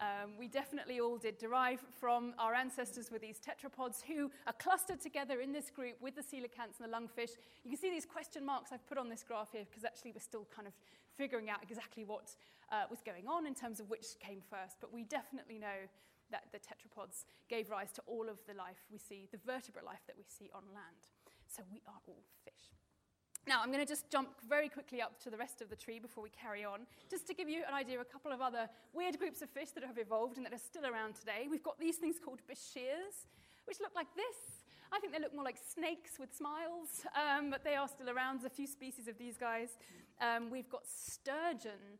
[0.00, 5.00] Um, we definitely all did derive from our ancestors with these tetrapods who are clustered
[5.00, 7.32] together in this group with the coelacanths and the lungfish.
[7.64, 10.20] You can see these question marks I've put on this graph here because actually we're
[10.20, 10.74] still kind of
[11.16, 12.36] figuring out exactly what
[12.70, 14.76] uh, was going on in terms of which came first.
[14.80, 15.90] But we definitely know
[16.30, 20.04] that the tetrapods gave rise to all of the life we see, the vertebrate life
[20.06, 21.10] that we see on land.
[21.48, 22.77] So we are all fish.
[23.48, 25.98] Now, I'm going to just jump very quickly up to the rest of the tree
[25.98, 28.68] before we carry on, just to give you an idea of a couple of other
[28.92, 31.48] weird groups of fish that have evolved and that are still around today.
[31.50, 33.24] We've got these things called bichirs,
[33.64, 34.60] which look like this.
[34.92, 38.40] I think they look more like snakes with smiles, um, but they are still around.
[38.40, 39.78] There's a few species of these guys.
[40.20, 41.96] Um, we've got sturgeon.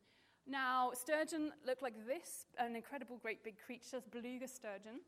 [0.46, 5.00] Now, sturgeon look like this, an incredible great big creature, beluga sturgeon.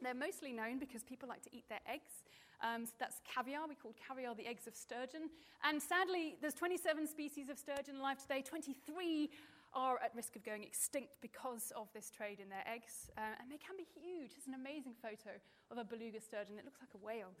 [0.00, 2.22] They're mostly known because people like to eat their eggs.
[2.62, 3.66] Um, so that's caviar.
[3.68, 5.30] We call caviar the eggs of sturgeon.
[5.62, 8.42] And sadly, there's 27 species of sturgeon alive today.
[8.42, 9.30] 23
[9.74, 13.10] are at risk of going extinct because of this trade in their eggs.
[13.18, 14.32] Uh, and they can be huge.
[14.36, 15.34] It's an amazing photo
[15.70, 16.58] of a beluga sturgeon.
[16.58, 17.34] It looks like a whale.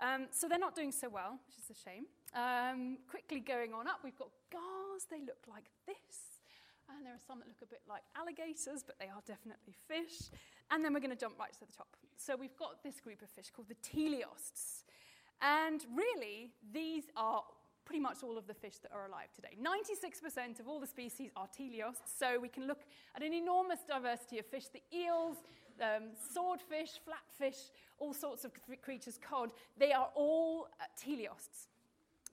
[0.00, 2.06] Um, so they're not doing so well, which is a shame.
[2.34, 5.06] Um, quickly going on up, we've got gars.
[5.10, 6.31] They look like this.
[6.96, 10.30] And there are some that look a bit like alligators, but they are definitely fish.
[10.70, 11.96] And then we're going to jump right to the top.
[12.16, 14.84] So we've got this group of fish called the teleosts.
[15.40, 17.42] And really, these are
[17.84, 19.56] pretty much all of the fish that are alive today.
[19.60, 22.84] 96% of all the species are teleosts, so we can look
[23.16, 25.38] at an enormous diversity of fish the eels,
[25.80, 28.52] um, swordfish, flatfish, all sorts of
[28.82, 29.50] creatures, cod.
[29.78, 31.66] They are all uh, teleosts.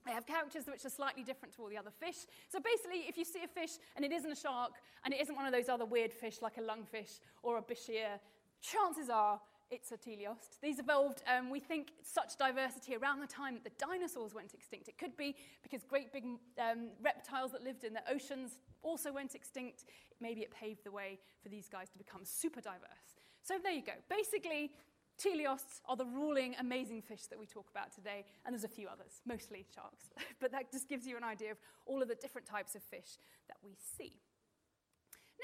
[0.06, 2.26] They have characters which are slightly different to all the other fish.
[2.48, 4.72] So basically, if you see a fish and it isn't a shark
[5.04, 8.18] and it isn't one of those other weird fish like a lungfish or a bichir,
[8.60, 10.58] chances are it's a teleost.
[10.60, 14.88] These evolved, um, we think, such diversity around the time that the dinosaurs went extinct.
[14.88, 16.24] It could be because great big
[16.58, 19.84] um, reptiles that lived in the oceans also went extinct.
[20.20, 23.14] Maybe it paved the way for these guys to become super diverse.
[23.42, 23.92] So there you go.
[24.08, 24.72] Basically,
[25.20, 28.88] teleosts are the ruling amazing fish that we talk about today, and there's a few
[28.88, 30.10] others, mostly sharks.
[30.40, 33.18] but that just gives you an idea of all of the different types of fish
[33.48, 34.12] that we see.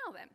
[0.05, 0.29] Now then,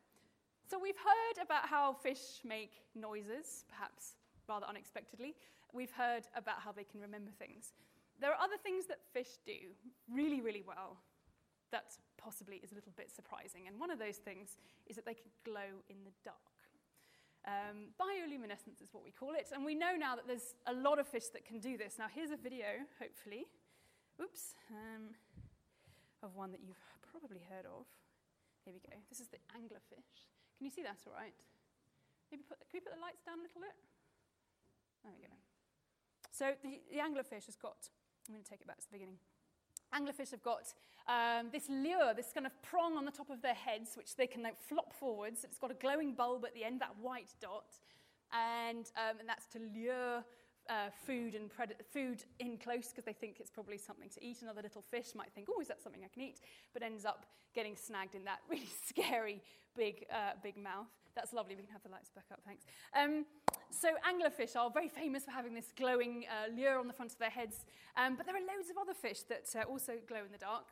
[0.69, 4.15] so we've heard about how fish make noises, perhaps
[4.47, 5.35] rather unexpectedly.
[5.73, 7.73] We've heard about how they can remember things.
[8.19, 9.73] There are other things that fish do
[10.11, 10.97] really, really well
[11.71, 13.67] that possibly is a little bit surprising.
[13.67, 16.37] And one of those things is that they can glow in the dark.
[17.41, 19.49] Um, bioluminescence is what we call it.
[19.53, 21.97] And we know now that there's a lot of fish that can do this.
[21.97, 23.49] Now, here's a video, hopefully,
[24.21, 25.17] oops, um,
[26.21, 27.89] of one that you've probably heard of.
[28.63, 28.93] Here we go.
[29.09, 30.29] This is the anglerfish.
[30.57, 31.33] Can you see that all right?
[32.29, 33.73] Maybe put, can we put the lights down a little bit?
[35.01, 35.33] There we go.
[36.29, 37.89] So the, the anglerfish has got,
[38.29, 39.17] I'm going to take it back to the beginning.
[39.93, 40.73] Anglerfish have got
[41.07, 44.27] um, this lure, this kind of prong on the top of their heads, which they
[44.27, 45.43] can flop forwards.
[45.43, 47.65] It's got a glowing bulb at the end, that white dot,
[48.31, 50.23] and, um, and that's to lure
[50.71, 54.41] uh, food and pred- food in close because they think it's probably something to eat.
[54.41, 56.39] Another little fish might think, oh, is that something I can eat?
[56.73, 59.41] But ends up getting snagged in that really scary
[59.75, 60.87] big, uh, big mouth.
[61.13, 61.55] That's lovely.
[61.55, 62.63] We can have the lights back up, thanks.
[62.95, 63.25] Um,
[63.69, 67.19] so anglerfish are very famous for having this glowing uh, lure on the front of
[67.19, 67.65] their heads.
[67.97, 70.71] Um, but there are loads of other fish that uh, also glow in the dark.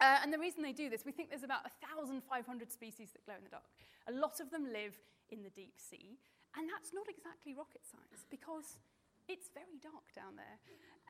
[0.00, 2.22] Uh, and the reason they do this, we think there's about 1,500
[2.70, 3.66] species that glow in the dark.
[4.06, 4.94] A lot of them live
[5.30, 6.18] in the deep sea,
[6.56, 8.78] and that's not exactly rocket science because
[9.28, 10.58] it's very dark down there.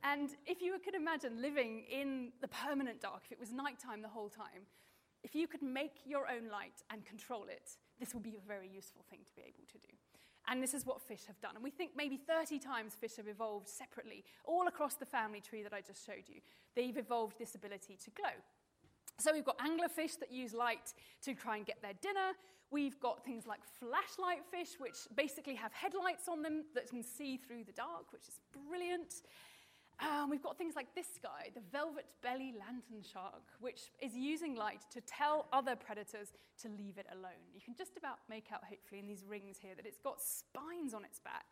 [0.05, 4.09] And if you could imagine living in the permanent dark, if it was nighttime the
[4.09, 4.67] whole time,
[5.25, 8.69] if you could make your own light and control it, this would be a very
[8.69, 9.93] useful thing to be able to do.
[10.47, 11.57] And this is what fish have done.
[11.57, 15.63] And we think maybe 30 times fish have evolved separately, all across the family tree
[15.63, 16.41] that I just showed you.
[16.75, 18.33] They've evolved this ability to glow.
[19.21, 22.33] So we've got anglerfish that use light to try and get their dinner.
[22.71, 27.37] We've got things like flashlight fish, which basically have headlights on them that can see
[27.37, 29.23] through the dark, which is brilliant.
[30.01, 34.55] Um, we've got things like this guy, the velvet belly lantern shark, which is using
[34.55, 36.29] light to tell other predators
[36.63, 37.43] to leave it alone.
[37.53, 40.95] You can just about make out, hopefully, in these rings here, that it's got spines
[40.95, 41.47] on its back.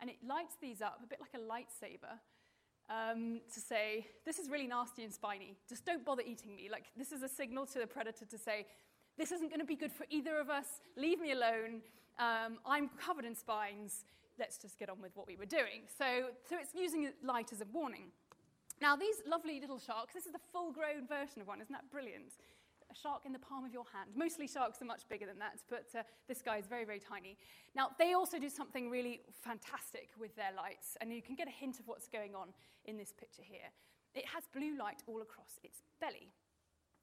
[0.00, 2.18] And it lights these up a bit like a lightsaber
[2.90, 5.56] um, to say, This is really nasty and spiny.
[5.68, 6.68] Just don't bother eating me.
[6.70, 8.66] Like, this is a signal to the predator to say,
[9.18, 10.66] This isn't going to be good for either of us.
[10.96, 11.82] Leave me alone.
[12.18, 14.04] Um, I'm covered in spines
[14.38, 15.86] let's just get on with what we were doing.
[15.98, 18.06] So, so it's using light as a warning.
[18.80, 21.60] Now, these lovely little sharks, this is the full grown version of one.
[21.60, 22.32] Isn't that brilliant?
[22.94, 24.10] A shark in the palm of your hand.
[24.14, 27.36] Mostly sharks are much bigger than that, but uh, this guy is very, very tiny.
[27.74, 31.50] Now, they also do something really fantastic with their lights, and you can get a
[31.50, 32.48] hint of what's going on
[32.84, 33.72] in this picture here.
[34.14, 36.28] It has blue light all across its belly.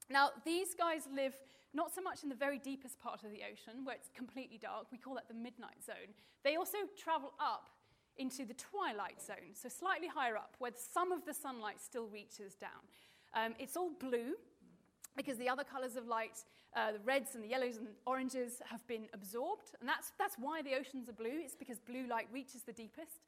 [0.08, 1.34] Now, these guys live
[1.74, 4.86] not so much in the very deepest part of the ocean, where it's completely dark.
[4.90, 6.14] We call that the midnight zone.
[6.42, 7.68] They also travel up
[8.16, 12.54] into the twilight zone, so slightly higher up, where some of the sunlight still reaches
[12.54, 12.80] down.
[13.34, 14.36] Um, it's all blue
[15.16, 16.44] because the other colors of light,
[16.74, 19.74] uh, the reds and the yellows and the oranges, have been absorbed.
[19.80, 21.40] And that's, that's why the oceans are blue.
[21.42, 23.20] It's because blue light reaches the deepest.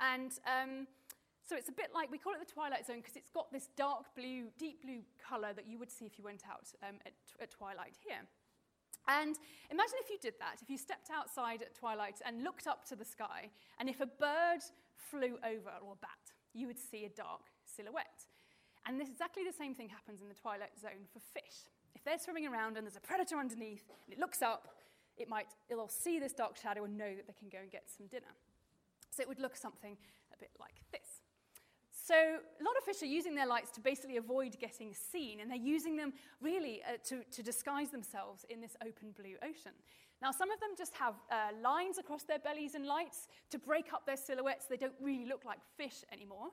[0.00, 0.86] And um,
[1.48, 3.68] so it's a bit like, we call it the twilight zone because it's got this
[3.76, 7.14] dark blue, deep blue colour that you would see if you went out um, at,
[7.40, 8.20] at twilight here.
[9.08, 9.36] And
[9.70, 12.96] imagine if you did that, if you stepped outside at twilight and looked up to
[12.96, 14.62] the sky, and if a bird
[14.96, 16.22] flew over, or a bat,
[16.54, 18.26] you would see a dark silhouette.
[18.86, 21.70] And this, exactly the same thing happens in the twilight zone for fish.
[21.94, 24.68] If they're swimming around and there's a predator underneath, and it looks up,
[25.16, 27.84] it might, it'll see this dark shadow and know that they can go and get
[27.96, 28.32] some dinner.
[29.10, 29.96] So it would look something
[30.32, 31.20] a bit like this.
[31.92, 35.50] So a lot of fish are using their lights to basically avoid getting seen, and
[35.50, 39.72] they're using them really uh, to, to disguise themselves in this open blue ocean.
[40.20, 43.92] Now, some of them just have uh, lines across their bellies and lights to break
[43.92, 44.66] up their silhouettes.
[44.66, 46.48] They don't really look like fish anymore.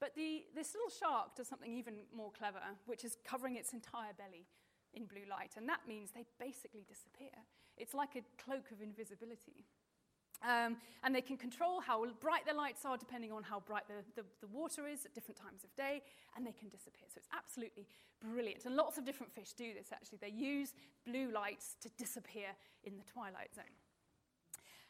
[0.00, 4.12] But the, this little shark does something even more clever, which is covering its entire
[4.12, 4.46] belly
[4.92, 7.32] in blue light, and that means they basically disappear.
[7.76, 9.64] It's like a cloak of invisibility.
[10.44, 14.04] Um, and they can control how bright their lights are depending on how bright the,
[14.20, 16.02] the, the, water is at different times of day,
[16.36, 17.08] and they can disappear.
[17.08, 17.86] So it's absolutely
[18.20, 18.66] brilliant.
[18.66, 20.18] And lots of different fish do this actually.
[20.20, 20.74] They use
[21.06, 22.48] blue lights to disappear
[22.84, 23.72] in the twilight zone.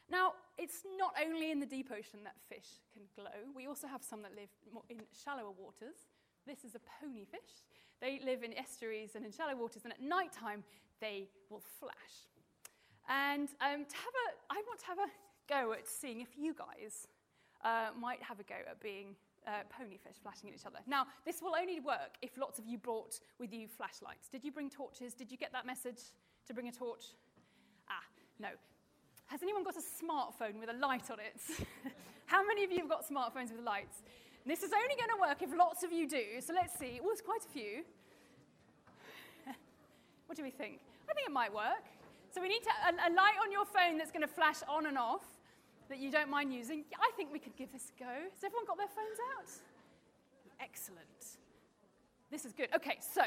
[0.09, 4.01] Now, it's not only in the deep ocean that fish can glow, we also have
[4.03, 4.49] some that live
[4.89, 6.07] in shallower waters.
[6.45, 7.63] This is a ponyfish.
[7.99, 10.63] They live in estuaries and in shallow waters, and at night time,
[11.01, 12.15] they will flash.
[13.09, 15.09] And um, to have a, I want to have a
[15.47, 17.07] go at seeing if you guys
[17.63, 19.15] uh, might have a go at being
[19.45, 20.79] uh, ponyfish flashing at each other.
[20.87, 24.27] Now, this will only work if lots of you brought with you flashlights.
[24.29, 25.13] Did you bring torches?
[25.13, 25.99] Did you get that message
[26.47, 27.13] to bring a torch?
[27.89, 28.03] Ah,
[28.39, 28.49] no.
[29.27, 31.39] Has anyone got a smartphone with a light on it?
[32.25, 34.01] How many of you have got smartphones with lights?
[34.45, 36.39] This is only going to work if lots of you do.
[36.39, 36.99] So let's see.
[37.01, 37.83] Well, it's quite a few.
[40.27, 40.79] what do we think?
[41.09, 41.83] I think it might work.
[42.33, 44.85] So we need to, a, a light on your phone that's going to flash on
[44.85, 45.25] and off
[45.89, 46.85] that you don't mind using.
[46.95, 48.09] I think we could give this a go.
[48.09, 49.51] Has everyone got their phones out?
[50.61, 51.39] Excellent.
[52.31, 52.69] This is good.
[52.75, 53.23] Okay, so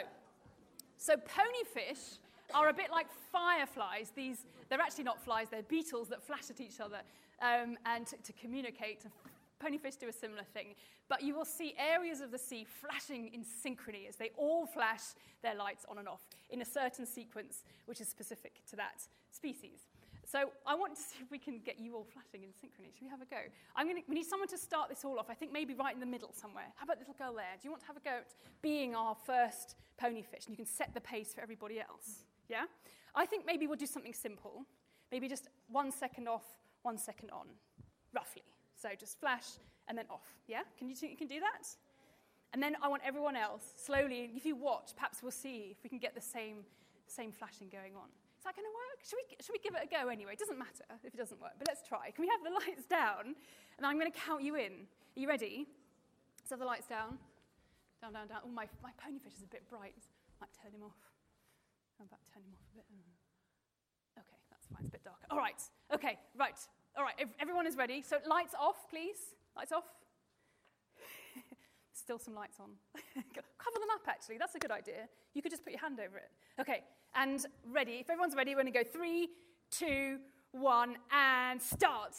[0.97, 2.19] so ponyfish
[2.55, 4.13] are a bit like fireflies.
[4.15, 7.01] These they're actually not flies; they're beetles that flash at each other
[7.43, 9.05] um, and to, to communicate.
[9.63, 10.75] Ponyfish do a similar thing,
[11.11, 15.03] but you will see areas of the sea flashing in synchrony as they all flash
[15.43, 19.81] their lights on and off in a certain sequence, which is specific to that species.
[20.31, 22.95] So I want to see if we can get you all flashing in synchrony.
[22.95, 23.41] Should we have a go?
[23.77, 25.27] I'm gonna, we need someone to start this all off.
[25.29, 26.67] I think maybe right in the middle somewhere.
[26.77, 27.53] How about little girl there?
[27.61, 30.47] Do you want to have a go at being our first ponyfish?
[30.47, 32.25] And you can set the pace for everybody else.
[32.51, 32.65] Yeah?
[33.15, 34.67] I think maybe we'll do something simple.
[35.13, 36.45] Maybe just one second off,
[36.83, 37.47] one second on,
[38.13, 38.43] roughly.
[38.75, 39.47] So just flash
[39.89, 40.27] and then off.
[40.49, 40.63] Yeah?
[40.77, 41.69] Can you think you can do that?
[42.53, 45.89] And then I want everyone else, slowly, if you watch, perhaps we'll see if we
[45.89, 46.67] can get the same,
[47.07, 48.11] same flashing going on.
[48.39, 48.99] Is that going to work?
[49.07, 50.33] Should we, should we give it a go anyway?
[50.33, 52.11] It doesn't matter if it doesn't work, but let's try.
[52.11, 53.37] Can we have the lights down?
[53.79, 54.89] And I'm going to count you in.
[55.15, 55.69] Are you ready?
[56.49, 57.19] So the lights down.
[58.03, 58.41] Down, down, down.
[58.45, 59.95] Oh, my, my ponyfish is a bit bright.
[60.41, 61.10] Might turn him off.
[62.01, 62.87] How about turn him off a bit?
[62.89, 64.25] Mm.
[64.25, 64.81] Okay, that's fine.
[64.81, 65.27] It's a bit darker.
[65.29, 65.61] All right.
[65.93, 66.57] Okay, right.
[66.97, 67.13] All right.
[67.21, 68.01] Ev- everyone is ready.
[68.01, 69.37] So lights off, please.
[69.55, 69.85] Lights off.
[71.93, 72.71] Still some lights on.
[73.05, 74.39] Cover them up, actually.
[74.39, 75.11] That's a good idea.
[75.35, 76.31] You could just put your hand over it.
[76.59, 76.81] Okay,
[77.15, 78.01] and ready.
[78.01, 79.29] If everyone's ready, we're going to go three,
[79.71, 80.21] two,
[80.53, 82.17] one, and start.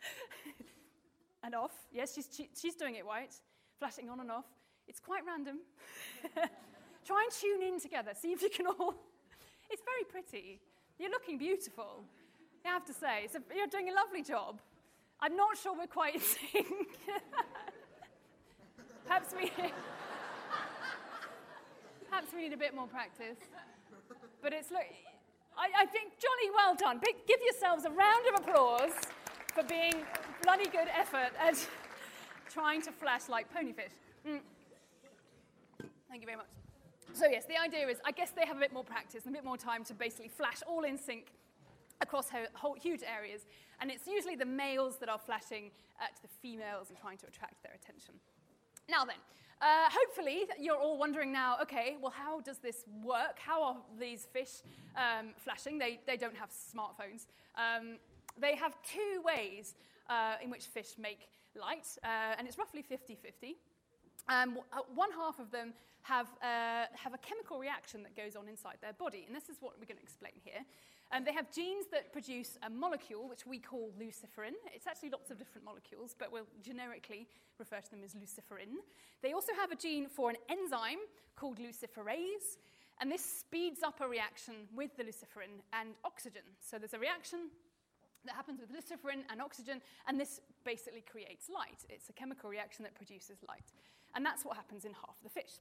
[1.44, 1.72] and off.
[1.92, 3.34] Yes, she's, she, she's doing it right.
[3.78, 4.46] Flashing on and off.
[4.88, 5.58] It's quite random.
[7.10, 8.12] Try and tune in together.
[8.14, 8.94] See if you can all.
[9.72, 10.60] It's very pretty.
[10.98, 12.02] You're looking beautiful.
[12.64, 14.60] I have to say, you're doing a lovely job.
[15.20, 16.66] I'm not sure we're quite in sync.
[19.06, 19.50] perhaps we.
[22.08, 23.38] perhaps we need a bit more practice.
[24.42, 24.82] But it's look.
[25.56, 26.98] I, I think jolly well done.
[27.04, 28.92] Big, give yourselves a round of applause
[29.54, 30.04] for being
[30.42, 31.64] bloody good effort at
[32.48, 33.94] trying to flash like ponyfish.
[34.26, 34.40] Mm.
[36.08, 36.59] Thank you very much.
[37.12, 39.36] So yes, the idea is I guess they have a bit more practice and a
[39.38, 41.26] bit more time to basically flash all in sync
[42.00, 43.42] across whole, huge areas.
[43.80, 47.62] And it's usually the males that are flashing at the females and trying to attract
[47.62, 48.14] their attention.
[48.88, 49.16] Now then,
[49.60, 53.38] uh, hopefully you're all wondering now, okay, well, how does this work?
[53.38, 54.62] How are these fish
[54.96, 55.78] um, flashing?
[55.78, 57.26] They, they don't have smartphones.
[57.56, 57.98] Um,
[58.38, 59.74] they have two ways
[60.08, 63.56] uh, in which fish make light, uh, and it's roughly 50 50.
[64.28, 68.48] Um, uh, one half of them have, uh, have a chemical reaction that goes on
[68.48, 70.64] inside their body, and this is what we're going to explain here.
[71.12, 74.54] Um, they have genes that produce a molecule which we call luciferin.
[74.72, 77.26] It's actually lots of different molecules, but we'll generically
[77.58, 78.78] refer to them as luciferin.
[79.20, 81.02] They also have a gene for an enzyme
[81.34, 82.58] called luciferase,
[83.00, 86.42] and this speeds up a reaction with the luciferin and oxygen.
[86.60, 87.50] So there's a reaction
[88.24, 91.84] that happens with luciferin and oxygen, and this basically creates light.
[91.88, 93.72] It's a chemical reaction that produces light.
[94.14, 95.58] And that's what happens in half the fish.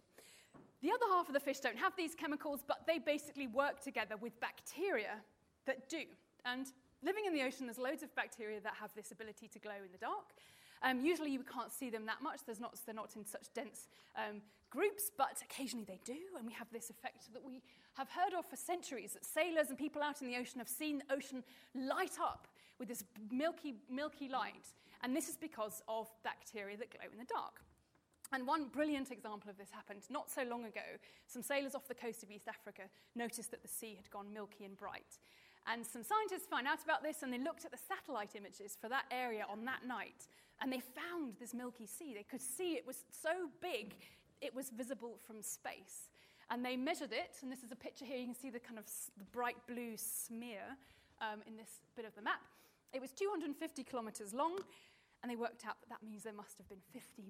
[0.82, 4.16] The other half of the fish don't have these chemicals, but they basically work together
[4.16, 5.18] with bacteria
[5.66, 6.04] that do.
[6.46, 6.68] And
[7.04, 9.92] living in the ocean, there's loads of bacteria that have this ability to glow in
[9.92, 10.34] the dark.
[10.82, 12.40] Um, usually you can't see them that much.
[12.46, 16.18] There's not, they're not in such dense um, groups, but occasionally they do.
[16.38, 17.62] And we have this effect that we
[17.96, 21.00] have heard of for centuries that sailors and people out in the ocean have seen
[21.00, 21.44] the ocean
[21.76, 22.48] light up
[22.80, 24.74] with this milky, milky light.
[25.04, 27.62] And this is because of bacteria that glow in the dark.
[28.32, 30.86] And one brilliant example of this happened not so long ago.
[31.28, 32.84] Some sailors off the coast of East Africa
[33.16, 35.18] noticed that the sea had gone milky and bright.
[35.68, 38.90] And some scientists found out about this and they looked at the satellite images for
[38.90, 40.28] that area on that night
[40.62, 42.14] and they found this Milky Sea.
[42.14, 43.96] They could see it was so big
[44.42, 46.10] it was visible from space.
[46.50, 48.18] And they measured it, and this is a picture here.
[48.18, 48.86] You can see the kind of
[49.18, 50.64] the bright blue smear
[51.22, 52.42] um, in this bit of the map.
[52.92, 54.58] It was 250 kilometers long,
[55.22, 57.24] and they worked out that that means there must have been 50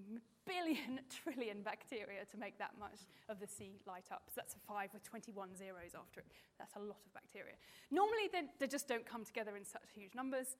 [0.45, 4.23] billion trillion bacteria to make that much of the sea light up.
[4.27, 6.27] So that's a five with 21 zeros after it.
[6.59, 7.55] That's a lot of bacteria.
[7.91, 10.57] Normally, they, they just don't come together in such huge numbers.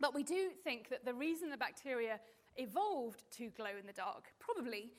[0.00, 2.20] But we do think that the reason the bacteria
[2.56, 4.92] evolved to glow in the dark probably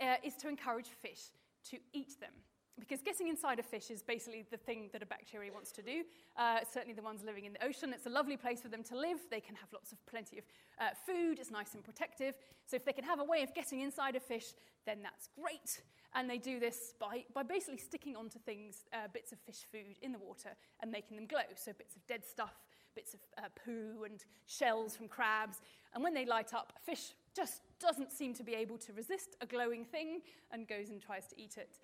[0.00, 1.32] uh, is to encourage fish
[1.70, 2.32] to eat them.
[2.78, 6.04] Because getting inside a fish is basically the thing that a bacteria wants to do.
[6.36, 7.92] Uh, certainly the ones living in the ocean.
[7.94, 9.18] It's a lovely place for them to live.
[9.30, 10.44] They can have lots of plenty of
[10.78, 11.38] uh, food.
[11.38, 12.34] It's nice and protective.
[12.66, 14.52] So if they can have a way of getting inside a fish,
[14.84, 15.80] then that's great.
[16.14, 19.98] And they do this by, by basically sticking onto things, uh, bits of fish food
[20.02, 20.50] in the water
[20.80, 21.48] and making them glow.
[21.54, 22.54] So bits of dead stuff,
[22.94, 25.60] bits of uh, poo and shells from crabs.
[25.94, 29.46] And when they light up, fish just doesn't seem to be able to resist a
[29.46, 30.20] glowing thing
[30.50, 31.78] and goes and tries to eat it.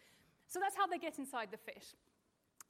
[0.53, 1.97] So that's how they get inside the fish.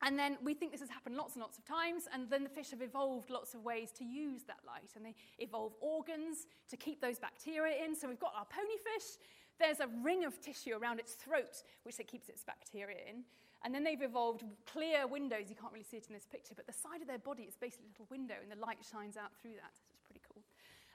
[0.02, 2.48] And then we think this has happened lots and lots of times, and then the
[2.48, 4.90] fish have evolved lots of ways to use that light.
[4.94, 7.96] And they evolve organs to keep those bacteria in.
[7.96, 9.18] So we've got our ponyfish,
[9.58, 13.24] there's a ring of tissue around its throat which it keeps its bacteria in.
[13.64, 15.46] And then they've evolved clear windows.
[15.48, 17.56] You can't really see it in this picture, but the side of their body is
[17.56, 19.74] basically a little window, and the light shines out through that.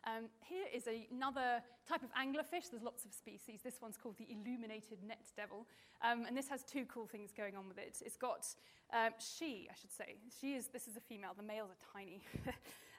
[0.05, 2.69] Um, here is a, another type of anglerfish.
[2.71, 3.61] There's lots of species.
[3.63, 5.65] This one's called the illuminated net devil.
[6.01, 7.97] Um, and this has two cool things going on with it.
[8.05, 8.45] It's got,
[8.93, 11.31] um, she, I should say, she is, this is a female.
[11.35, 12.21] The males are tiny.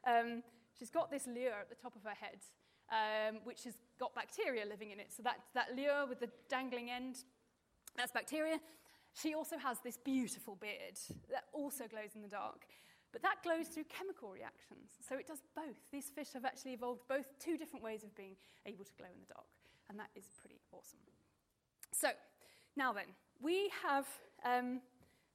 [0.06, 0.42] Um,
[0.78, 2.38] she's got this lure at the top of her head,
[2.90, 5.12] um, which has got bacteria living in it.
[5.14, 7.16] So that, that lure with the dangling end,
[7.96, 8.58] that's bacteria.
[9.12, 10.98] She also has this beautiful beard
[11.30, 12.66] that also glows in the dark.
[13.12, 14.92] But that glows through chemical reactions.
[15.06, 15.78] So it does both.
[15.90, 18.36] These fish have actually evolved both two different ways of being
[18.66, 19.46] able to glow in the dark.
[19.88, 21.00] And that is pretty awesome.
[21.92, 22.08] So,
[22.76, 23.06] now then,
[23.40, 24.06] we have
[24.44, 24.80] um,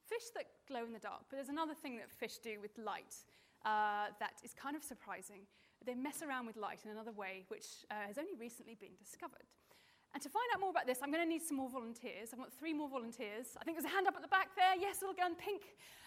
[0.05, 3.15] fish that glow in the dark, but there's another thing that fish do with light
[3.65, 5.41] uh, that is kind of surprising.
[5.85, 9.49] They mess around with light in another way, which uh, has only recently been discovered.
[10.13, 12.29] And to find out more about this, I'm going to need some more volunteers.
[12.33, 13.57] I want three more volunteers.
[13.59, 14.75] I think there's a hand up at the back there.
[14.79, 15.61] Yes, little gun, pink.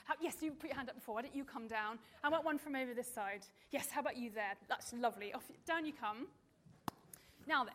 [0.05, 1.17] How, yes, you put your hand up before.
[1.17, 1.99] Why don't you come down?
[2.23, 3.45] How about one from over this side?
[3.73, 4.55] Yes, how about you there?
[4.69, 5.35] That's lovely.
[5.35, 6.29] Off, down you come.
[7.49, 7.75] Now then,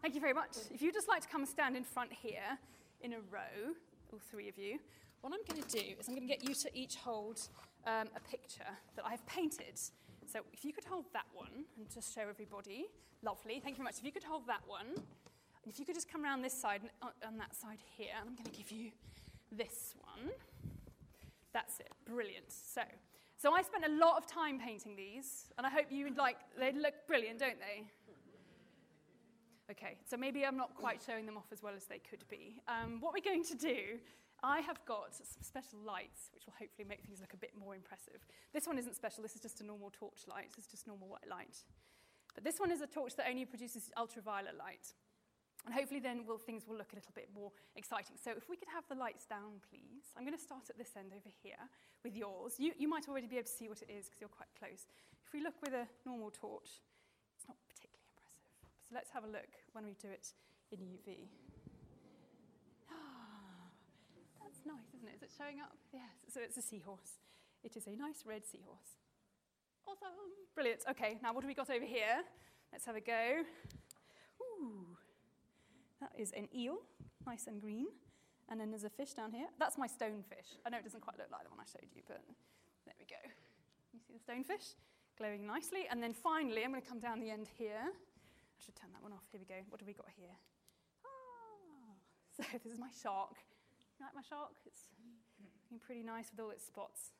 [0.00, 0.56] thank you very much.
[0.72, 2.58] If you'd just like to come and stand in front here
[3.02, 3.74] in a row,
[4.10, 4.78] all three of you,
[5.20, 7.40] what I'm going to do is I'm going to get you to each hold
[7.86, 9.78] um, a picture that I've painted.
[10.32, 12.86] So if you could hold that one and just show everybody.
[13.22, 13.60] Lovely.
[13.62, 13.98] Thank you very much.
[13.98, 14.86] If you could hold that one.
[15.64, 18.10] And if you could just come around this side and on, on that side here,
[18.18, 18.90] and I'm going to give you
[19.50, 20.30] this one.
[21.52, 21.90] That's it.
[22.06, 22.50] Brilliant.
[22.50, 22.82] So,
[23.36, 26.36] so I spent a lot of time painting these, and I hope you like.
[26.58, 27.84] They look brilliant, don't they?
[29.70, 32.60] Okay, so maybe I'm not quite showing them off as well as they could be.
[32.68, 33.98] Um, what we're going to do,
[34.42, 37.74] I have got some special lights, which will hopefully make things look a bit more
[37.74, 38.26] impressive.
[38.52, 41.28] This one isn't special, this is just a normal torch light, it's just normal white
[41.30, 41.56] light.
[42.34, 44.92] But this one is a torch that only produces ultraviolet light.
[45.64, 48.18] And hopefully then will, things will look a little bit more exciting.
[48.18, 50.10] So if we could have the lights down, please.
[50.18, 51.62] I'm going to start at this end over here
[52.02, 52.58] with yours.
[52.58, 54.90] You, you might already be able to see what it is because you're quite close.
[55.22, 56.82] If we look with a normal torch,
[57.38, 58.50] it's not particularly impressive.
[58.90, 60.34] So let's have a look when we do it
[60.74, 61.30] in UV.
[62.90, 63.70] Ah,
[64.42, 65.22] that's nice, isn't it?
[65.22, 65.78] Is it showing up?
[65.94, 66.26] Yes.
[66.26, 67.22] So it's a seahorse.
[67.62, 68.98] It is a nice red seahorse.
[69.86, 70.10] Awesome.
[70.58, 70.82] Brilliant.
[70.90, 72.26] Okay, now what have we got over here?
[72.74, 73.46] Let's have a go.
[74.42, 74.98] Ooh.
[76.02, 76.82] That is an eel,
[77.22, 77.86] nice and green.
[78.50, 79.46] And then there's a fish down here.
[79.62, 80.58] That's my stonefish.
[80.66, 82.18] I know it doesn't quite look like the one I showed you, but
[82.84, 83.22] there we go.
[83.94, 84.74] You see the stonefish
[85.16, 85.86] glowing nicely.
[85.86, 87.86] And then finally, I'm going to come down the end here.
[87.86, 89.22] I should turn that one off.
[89.30, 89.62] Here we go.
[89.70, 90.34] What have we got here?
[91.06, 91.94] Ah,
[92.36, 93.38] so this is my shark.
[93.94, 94.58] You like my shark?
[94.66, 94.90] It's
[95.38, 97.14] looking pretty nice with all its spots.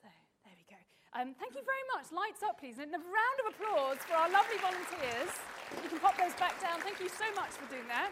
[0.00, 0.80] So there we go.
[1.14, 2.10] Um, thank you very much.
[2.10, 2.82] Lights up, please.
[2.82, 5.30] And a round of applause for our lovely volunteers.
[5.82, 6.80] You can pop those back down.
[6.80, 8.10] Thank you so much for doing that.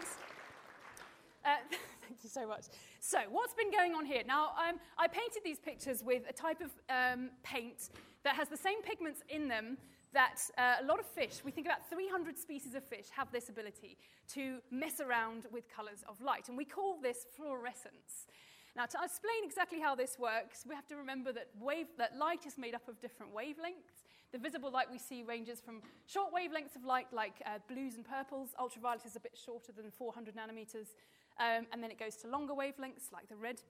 [1.43, 1.59] Uh,
[2.07, 2.71] thank you so much.
[3.01, 4.23] So, what's been going on here?
[4.25, 7.89] Now, um, I painted these pictures with a type of um, paint
[8.23, 9.77] that has the same pigments in them
[10.13, 13.49] that uh, a lot of fish, we think about 300 species of fish, have this
[13.49, 13.97] ability
[14.29, 16.47] to mess around with colors of light.
[16.47, 18.27] And we call this fluorescence.
[18.75, 22.47] Now, to explain exactly how this works, we have to remember that, wave, that light
[22.47, 24.01] is made up of different wavelengths.
[24.31, 28.03] The visible light we see ranges from short wavelengths of light, like uh, blues and
[28.03, 28.49] purples.
[28.59, 30.95] Ultraviolet is a bit shorter than 400 nanometers.
[31.39, 33.61] Um, and then it goes to longer wavelengths, like the red,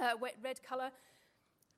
[0.00, 0.92] uh, red color.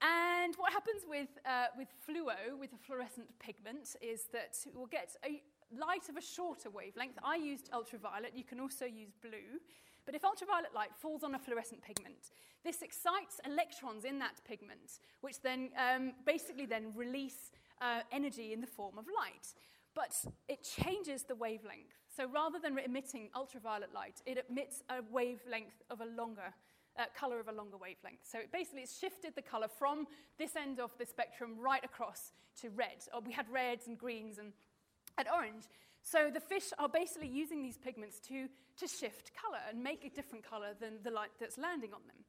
[0.03, 5.17] And what happens with, uh, with fluo, with a fluorescent pigment, is that we'll get
[5.25, 5.41] a
[5.75, 7.19] light of a shorter wavelength.
[7.25, 8.33] I used ultraviolet.
[8.35, 9.61] You can also use blue.
[10.07, 12.31] But if ultraviolet light falls on a fluorescent pigment,
[12.65, 18.61] this excites electrons in that pigment, which then um, basically then release uh, energy in
[18.61, 19.55] the form of light.
[19.95, 20.15] But
[20.49, 21.95] it changes the wavelength.
[22.17, 26.53] So rather than emitting ultraviolet light, it emits a wavelength of a longer
[26.99, 28.21] uh, color of a longer wavelength.
[28.23, 30.07] So it basically it's shifted the color from
[30.39, 33.05] this end of the spectrum right across to red.
[33.13, 34.53] Or we had reds and greens and,
[35.19, 35.65] and orange.
[36.05, 38.47] So the fish are basically using these pigments to,
[38.77, 42.21] to shift color and make a different color than the light that's landing on them.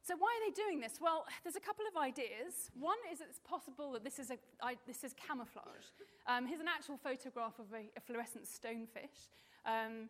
[0.00, 0.98] So why are they doing this?
[1.00, 2.70] Well, there's a couple of ideas.
[2.78, 5.90] One is it's possible that this is, a, I, this is camouflage.
[6.26, 9.28] Um, here's an actual photograph of a, a fluorescent stonefish
[9.66, 10.08] um,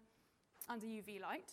[0.68, 1.52] under UV light.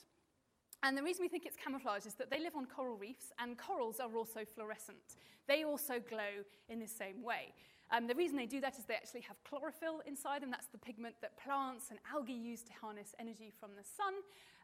[0.84, 3.58] And the reason we think it's camouflage is that they live on coral reefs, and
[3.58, 5.18] corals are also fluorescent.
[5.48, 7.54] They also glow in the same way.
[7.92, 10.52] Um, the reason they do that is they actually have chlorophyll inside them.
[10.52, 14.14] That's the pigment that plants and algae use to harness energy from the sun.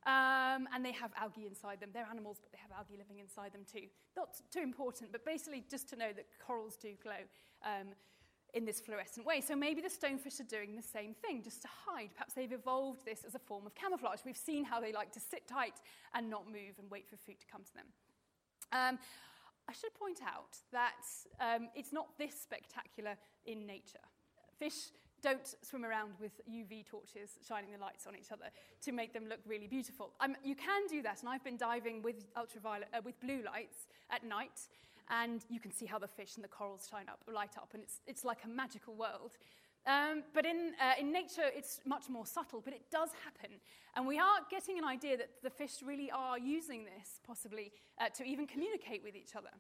[0.06, 1.90] Um, and they have algae inside them.
[1.94, 3.88] They're animals, but they have algae living inside them too.
[4.18, 7.24] Not too important, but basically just to know that corals do glow
[7.64, 7.96] um,
[8.54, 9.40] in this fluorescent way.
[9.40, 12.10] So maybe the stonefish are doing the same thing, just to hide.
[12.14, 14.20] Perhaps they've evolved this as a form of camouflage.
[14.26, 15.80] We've seen how they like to sit tight
[16.14, 17.86] and not move and wait for food to come to them.
[18.74, 19.00] Um,
[19.70, 21.06] I should point out that
[21.40, 24.04] um, it's not this spectacular in nature.
[24.58, 24.92] Fish
[25.22, 28.46] don't swim around with UV torches shining the lights on each other
[28.82, 30.12] to make them look really beautiful.
[30.20, 33.88] Um, you can do that, and I've been diving with ultraviolet, uh, with blue lights
[34.12, 34.68] at night,
[35.10, 37.84] and you can see how the fish and the corals shine up, light up, and
[37.84, 39.38] it's, it's like a magical world.
[39.86, 43.60] Um, but in, uh, in nature, it's much more subtle, but it does happen.
[43.96, 48.10] And we are getting an idea that the fish really are using this, possibly, uh,
[48.10, 49.52] to even communicate with each other.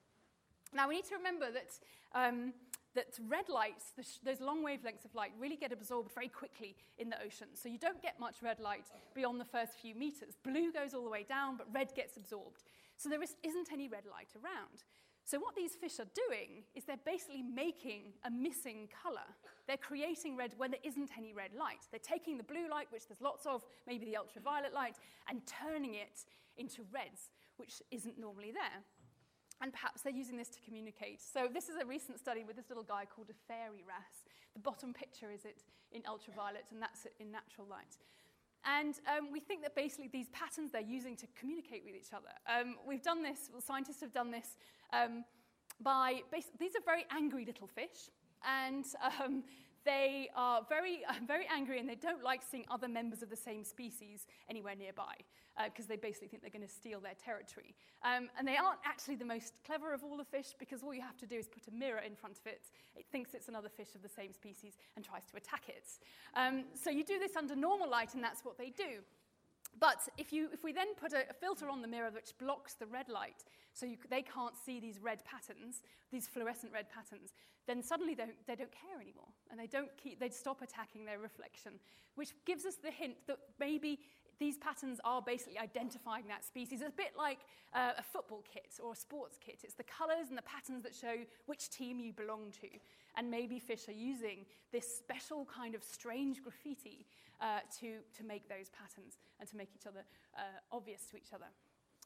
[0.73, 1.77] Now, we need to remember that,
[2.15, 2.53] um,
[2.95, 7.09] that red lights, sh- those long wavelengths of light, really get absorbed very quickly in
[7.09, 7.47] the ocean.
[7.53, 10.35] So you don't get much red light beyond the first few meters.
[10.41, 12.63] Blue goes all the way down, but red gets absorbed.
[12.97, 14.83] So there is, isn't any red light around.
[15.25, 19.23] So, what these fish are doing is they're basically making a missing color.
[19.67, 21.87] They're creating red when there isn't any red light.
[21.91, 24.97] They're taking the blue light, which there's lots of, maybe the ultraviolet light,
[25.29, 26.25] and turning it
[26.57, 28.83] into reds, which isn't normally there.
[29.61, 31.21] And perhaps they're using this to communicate.
[31.21, 34.27] So, this is a recent study with this little guy called a fairy wrasse.
[34.53, 35.63] The bottom picture is it
[35.93, 37.95] in ultraviolet, and that's it in natural light.
[38.65, 42.31] And um, we think that basically these patterns they're using to communicate with each other.
[42.47, 44.57] Um, we've done this, well, scientists have done this
[44.93, 45.25] um,
[45.81, 46.21] by,
[46.59, 48.09] these are very angry little fish,
[48.45, 48.85] and
[49.21, 49.43] um,
[49.85, 53.63] they are very, very angry and they don't like seeing other members of the same
[53.63, 55.15] species anywhere nearby
[55.65, 57.75] because uh, they basically think they're going to steal their territory.
[58.03, 61.01] Um, and they aren't actually the most clever of all the fish because all you
[61.01, 62.63] have to do is put a mirror in front of it.
[62.95, 65.87] It thinks it's another fish of the same species and tries to attack it.
[66.35, 69.03] Um, so you do this under normal light, and that's what they do.
[69.79, 72.85] But if, you, if we then put a, filter on the mirror which blocks the
[72.85, 73.43] red light,
[73.73, 77.33] so you, they can't see these red patterns, these fluorescent red patterns,
[77.67, 79.27] then suddenly they, they don't care anymore.
[79.49, 81.73] And they don't keep, they'd stop attacking their reflection,
[82.15, 83.99] which gives us the hint that maybe
[84.43, 86.81] these patterns are basically identifying that species.
[86.81, 87.39] It's a bit like
[87.73, 89.59] uh, a football kit or a sports kit.
[89.63, 91.15] It's the colors and the patterns that show
[91.45, 92.67] which team you belong to.
[93.15, 97.05] And maybe fish are using this special kind of strange graffiti
[97.39, 100.03] uh, to, to make those patterns and to make each other
[100.37, 100.41] uh,
[100.73, 101.47] obvious to each other.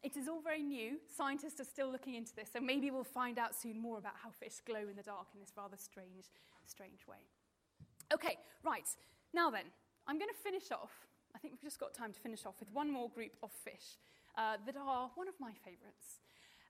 [0.04, 1.00] It is all very new.
[1.10, 4.30] Scientists are still looking into this, so maybe we'll find out soon more about how
[4.30, 6.30] fish glow in the dark in this rather strange,
[6.68, 7.18] strange way.
[8.14, 8.88] Okay, right.
[9.34, 9.66] Now then,
[10.06, 11.07] I'm going to finish off.
[11.38, 14.02] I think we've just got time to finish off with one more group of fish
[14.36, 16.18] uh, that are one of my favourites.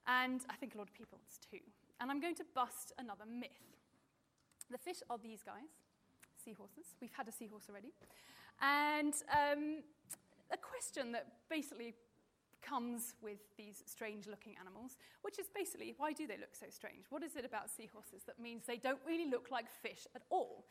[0.06, 1.64] And I think a lot of people's too.
[2.02, 3.64] And I'm going to bust another myth.
[4.70, 5.72] The fish are these guys,
[6.36, 6.84] seahorses.
[7.00, 7.94] We've had a seahorse already.
[8.60, 9.80] And um,
[10.52, 11.94] a question that basically
[12.60, 17.06] comes with these strange looking animals, which is basically why do they look so strange?
[17.08, 20.66] What is it about seahorses that means they don't really look like fish at all?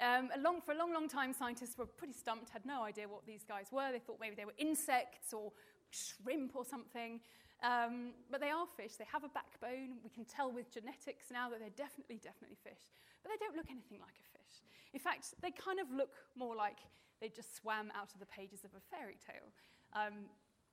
[0.00, 3.26] Um, long, for a long, long time, scientists were pretty stumped, had no idea what
[3.26, 3.92] these guys were.
[3.92, 5.52] They thought maybe they were insects or
[5.90, 7.20] shrimp or something.
[7.62, 8.96] Um, but they are fish.
[8.96, 10.00] They have a backbone.
[10.02, 12.80] We can tell with genetics now that they're definitely, definitely fish.
[13.20, 14.64] But they don't look anything like a fish.
[14.96, 16.80] In fact, they kind of look more like
[17.20, 19.52] they just swam out of the pages of a fairy tale.
[19.92, 20.24] Um,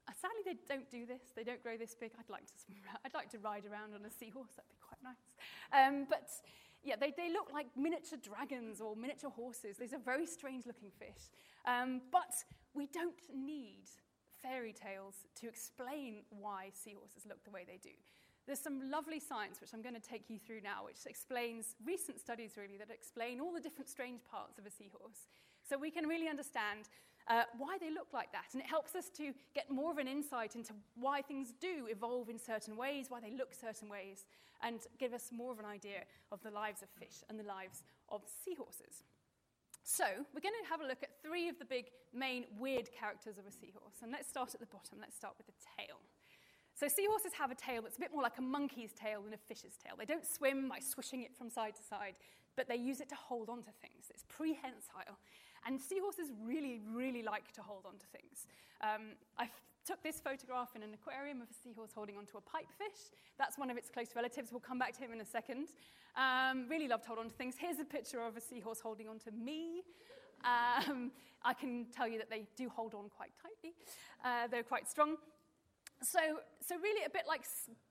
[0.08, 1.36] uh, sadly, they don't do this.
[1.36, 2.16] They don't grow this big.
[2.16, 2.56] I'd like to,
[3.06, 4.56] I'd like to ride around on a seahorse.
[4.56, 5.20] That'd be quite nice.
[5.76, 6.32] Um, but
[6.88, 9.76] yeah, they, they look like miniature dragons or miniature horses.
[9.78, 11.30] These are very strange looking fish.
[11.66, 12.34] Um, but
[12.74, 13.92] we don't need
[14.42, 17.96] fairy tales to explain why seahorses look the way they do.
[18.46, 22.22] There's some lovely science, which I'm going to take you through now, which explains recent
[22.22, 25.28] studies really that explain all the different strange parts of a seahorse.
[25.68, 26.88] So we can really understand
[27.30, 28.54] uh, why they look like that.
[28.54, 32.30] And it helps us to get more of an insight into why things do evolve
[32.30, 34.26] in certain ways, why they look certain ways,
[34.64, 37.84] and give us more of an idea of the lives of fish and the lives
[38.10, 39.04] of seahorses.
[39.84, 40.04] So,
[40.34, 43.48] we're going to have a look at three of the big main weird characters of
[43.48, 44.04] a seahorse.
[44.04, 44.98] And let's start at the bottom.
[45.00, 45.96] Let's start with the tail.
[46.76, 49.38] So, seahorses have a tail that's a bit more like a monkey's tail than a
[49.38, 49.94] fish's tail.
[49.98, 52.16] They don't swim by swishing it from side to side,
[52.58, 54.10] but they use it to hold on to things.
[54.10, 55.18] It's prehensile.
[55.68, 58.48] And seahorses really, really like to hold on to things.
[58.82, 59.50] Um, I
[59.86, 63.12] took this photograph in an aquarium of a seahorse holding onto a pipefish.
[63.38, 64.52] That's one of its close relatives.
[64.52, 65.68] We'll come back to him in a second.
[66.16, 67.56] Um, really love to hold on to things.
[67.60, 69.84] Here's a picture of a seahorse holding on to me.
[70.44, 71.12] Um,
[71.44, 73.74] I can tell you that they do hold on quite tightly.
[74.24, 75.18] Uh, they're quite strong.
[76.02, 76.20] So,
[76.66, 77.42] so really a bit like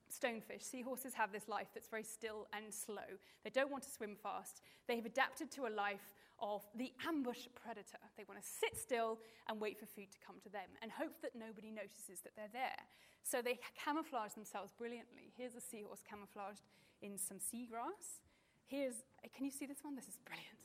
[0.09, 3.17] stonefish, seahorses have this life that's very still and slow.
[3.43, 4.61] They don't want to swim fast.
[4.87, 8.01] They have adapted to a life of the ambush predator.
[8.17, 9.19] They want to sit still
[9.49, 12.53] and wait for food to come to them and hope that nobody notices that they're
[12.53, 12.81] there.
[13.23, 15.33] So they camouflage themselves brilliantly.
[15.35, 16.63] Here's a seahorse camouflaged
[17.01, 18.21] in some seagrass.
[18.67, 19.03] Here's,
[19.35, 19.95] can you see this one?
[19.95, 20.61] This is brilliant.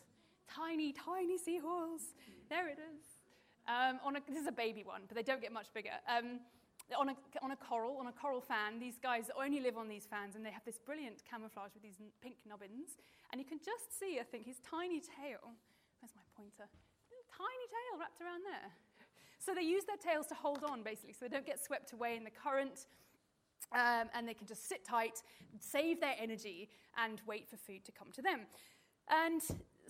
[0.49, 2.15] Tiny, tiny seahorse.
[2.49, 3.05] There it is.
[3.67, 5.97] Um, a, this is a baby one, but they don't get much bigger.
[6.09, 6.41] Um,
[6.99, 10.07] on a, on a coral, on a coral fan, these guys only live on these
[10.07, 12.99] fans and they have this brilliant camouflage with these pink nubbins.
[13.33, 15.55] And you can just see, I think, his tiny tail.
[16.01, 16.69] Where's my pointer?
[17.31, 18.71] Tiny tail wrapped around there.
[19.39, 22.17] So they use their tails to hold on, basically, so they don't get swept away
[22.17, 22.87] in the current.
[23.73, 25.23] Um, and they can just sit tight,
[25.59, 28.41] save their energy, and wait for food to come to them.
[29.09, 29.41] And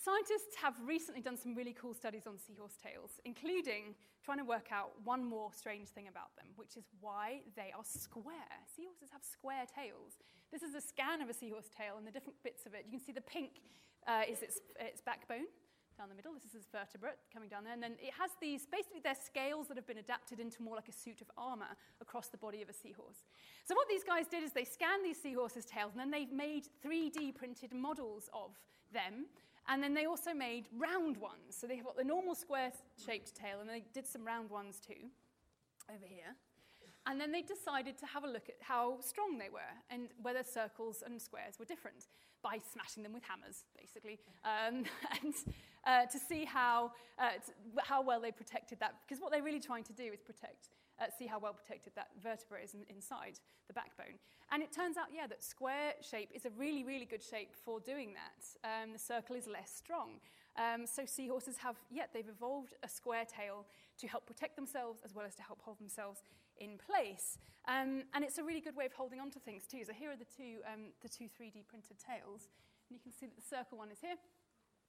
[0.02, 3.94] scientists have recently done some really cool studies on seahorse tails, including
[4.24, 7.84] trying to work out one more strange thing about them, which is why they are
[7.84, 8.50] square.
[8.74, 10.18] Seahorses have square tails.
[10.50, 12.84] This is a scan of a seahorse tail and the different bits of it.
[12.86, 13.62] You can see the pink
[14.06, 15.46] uh, is its, its backbone
[15.98, 16.32] down the middle.
[16.34, 17.72] This is its vertebrate coming down there.
[17.72, 20.88] And then it has these, basically, they're scales that have been adapted into more like
[20.88, 23.22] a suit of armor across the body of a seahorse.
[23.64, 26.66] So what these guys did is they scanned these seahorses' tails and then they made
[26.84, 28.50] 3D printed models of
[28.92, 29.26] them.
[29.68, 31.56] And then they also made round ones.
[31.56, 35.08] So they have got the normal square-shaped tail, and they did some round ones too,
[35.88, 36.36] over here.
[37.06, 40.42] And then they decided to have a look at how strong they were and whether
[40.44, 42.06] circles and squares were different
[42.42, 44.84] by smashing them with hammers, basically, um,
[45.22, 45.34] and
[45.84, 48.94] uh, to see how, uh, to, how well they protected that.
[49.06, 50.68] Because what they're really trying to do is protect
[51.02, 54.18] uh, see how well protected that vertebra is in, inside the backbone.
[54.50, 57.80] And it turns out, yeah, that square shape is a really, really good shape for
[57.80, 58.40] doing that.
[58.62, 60.20] Um, the circle is less strong.
[60.56, 63.66] Um, so seahorses have, yet yeah, they've evolved a square tail
[63.98, 66.22] to help protect themselves as well as to help hold themselves
[66.58, 67.38] in place.
[67.66, 69.82] Um, and it's a really good way of holding on to things too.
[69.86, 72.48] So here are the two, um, the two 3D printed tails.
[72.88, 74.16] And you can see that the circle one is here.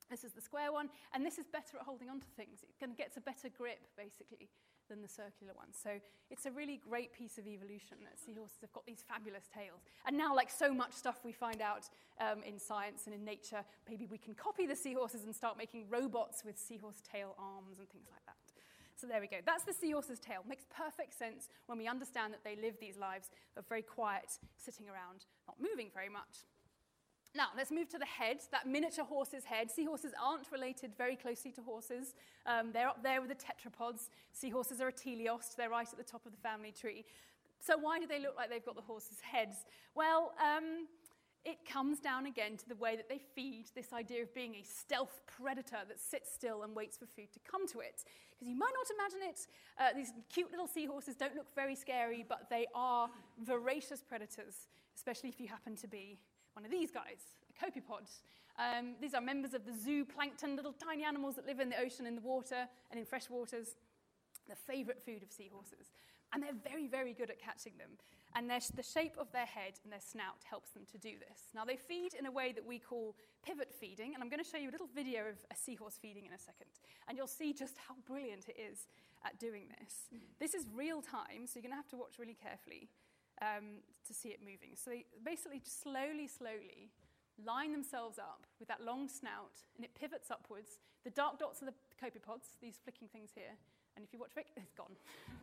[0.09, 0.89] This is the square one.
[1.13, 2.65] And this is better at holding on to things.
[2.67, 4.49] It gets a better grip, basically,
[4.89, 5.67] than the circular one.
[5.71, 9.81] So it's a really great piece of evolution that seahorses have got these fabulous tails.
[10.05, 13.63] And now, like so much stuff we find out um, in science and in nature,
[13.89, 17.89] maybe we can copy the seahorses and start making robots with seahorse tail arms and
[17.89, 18.35] things like that.
[18.95, 19.37] So there we go.
[19.45, 20.45] That's the seahorse's tail.
[20.47, 24.87] Makes perfect sense when we understand that they live these lives of very quiet, sitting
[24.87, 26.45] around, not moving very much.
[27.35, 29.71] Now, let's move to the head, that miniature horse's head.
[29.71, 32.13] Seahorses aren't related very closely to horses.
[32.45, 34.09] Um, they're up there with the tetrapods.
[34.33, 37.05] Seahorses are a teleost, they're right at the top of the family tree.
[37.59, 39.65] So, why do they look like they've got the horses' heads?
[39.95, 40.87] Well, um,
[41.43, 44.63] it comes down again to the way that they feed this idea of being a
[44.63, 48.03] stealth predator that sits still and waits for food to come to it.
[48.31, 49.47] Because you might not imagine it,
[49.79, 53.09] uh, these cute little seahorses don't look very scary, but they are
[53.43, 56.19] voracious predators, especially if you happen to be
[56.53, 58.09] one of these guys, a copepod.
[58.59, 62.05] Um, these are members of the zooplankton, little tiny animals that live in the ocean,
[62.05, 63.75] in the water, and in fresh waters.
[64.47, 65.91] The favorite food of seahorses.
[66.33, 67.89] And they're very, very good at catching them.
[68.35, 71.49] And the shape of their head and their snout helps them to do this.
[71.53, 74.13] Now, they feed in a way that we call pivot feeding.
[74.13, 76.39] And I'm going to show you a little video of a seahorse feeding in a
[76.39, 76.69] second.
[77.07, 78.87] And you'll see just how brilliant it is
[79.23, 80.09] at doing this.
[80.13, 80.19] Mm.
[80.39, 82.89] This is real time, so you're going to have to watch really carefully
[83.43, 84.75] um, to see it moving.
[84.79, 86.91] So they basically just slowly, slowly
[87.43, 90.79] line themselves up with that long snout, and it pivots upwards.
[91.03, 93.57] The dark dots are the copepods, these flicking things here.
[93.95, 94.95] And if you watch Rick, it's gone.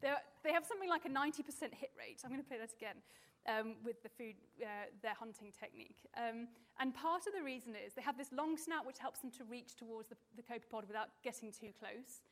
[0.00, 1.42] They're, they have something like a 90%
[1.74, 2.22] hit rate.
[2.24, 3.02] I'm going to play that again
[3.50, 6.06] um, with the food, uh, their hunting technique.
[6.16, 6.46] Um,
[6.78, 9.44] and part of the reason is they have this long snout which helps them to
[9.44, 12.22] reach towards the, the copepod without getting too close.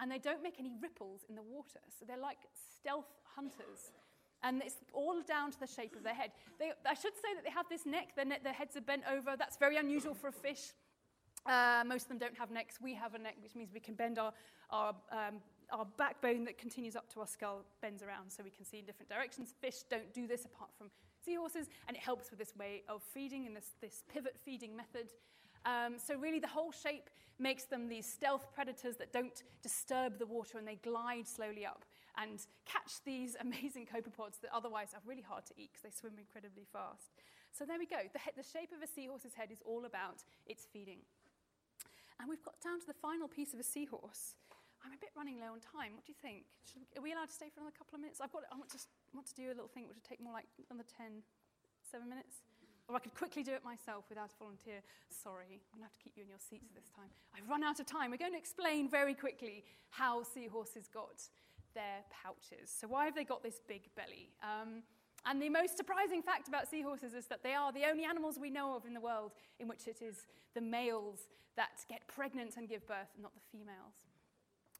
[0.00, 1.80] And they don't make any ripples in the water.
[1.98, 2.38] So they're like
[2.78, 3.92] stealth hunters.
[4.42, 6.30] And it's all down to the shape of their head.
[6.58, 9.02] They, I should say that they have this neck, their, ne- their heads are bent
[9.10, 9.36] over.
[9.38, 10.72] That's very unusual for a fish.
[11.44, 12.76] Uh, most of them don't have necks.
[12.80, 14.32] We have a neck, which means we can bend our,
[14.70, 15.40] our um,
[15.72, 18.84] our backbone that continues up to our skull bends around so we can see in
[18.84, 19.54] different directions.
[19.60, 20.90] Fish don't do this apart from
[21.24, 25.12] seahorses, and it helps with this way of feeding and this, this pivot feeding method.
[25.66, 30.26] Um, so, really, the whole shape makes them these stealth predators that don't disturb the
[30.26, 31.84] water and they glide slowly up
[32.20, 36.18] and catch these amazing copepods that otherwise are really hard to eat because they swim
[36.18, 37.12] incredibly fast.
[37.52, 38.00] So, there we go.
[38.12, 41.00] The, he- the shape of a seahorse's head is all about its feeding.
[42.20, 44.36] And we've got down to the final piece of a seahorse.
[44.84, 45.92] I'm a bit running low on time.
[45.92, 46.48] What do you think?
[46.64, 48.20] Should, are we allowed to stay for another couple of minutes?
[48.20, 48.80] I've got, I want to,
[49.12, 51.20] want to do a little thing which would take more like another 10,
[51.84, 52.44] 7 minutes.
[52.90, 54.82] Or I could quickly do it myself without a volunteer.
[55.08, 57.06] Sorry, I'm going to have to keep you in your seats this time.
[57.30, 58.10] I've run out of time.
[58.10, 61.22] We're going to explain very quickly how seahorses got
[61.74, 62.66] their pouches.
[62.66, 64.34] So, why have they got this big belly?
[64.42, 64.82] Um,
[65.24, 68.50] and the most surprising fact about seahorses is that they are the only animals we
[68.50, 72.68] know of in the world in which it is the males that get pregnant and
[72.68, 73.94] give birth, not the females.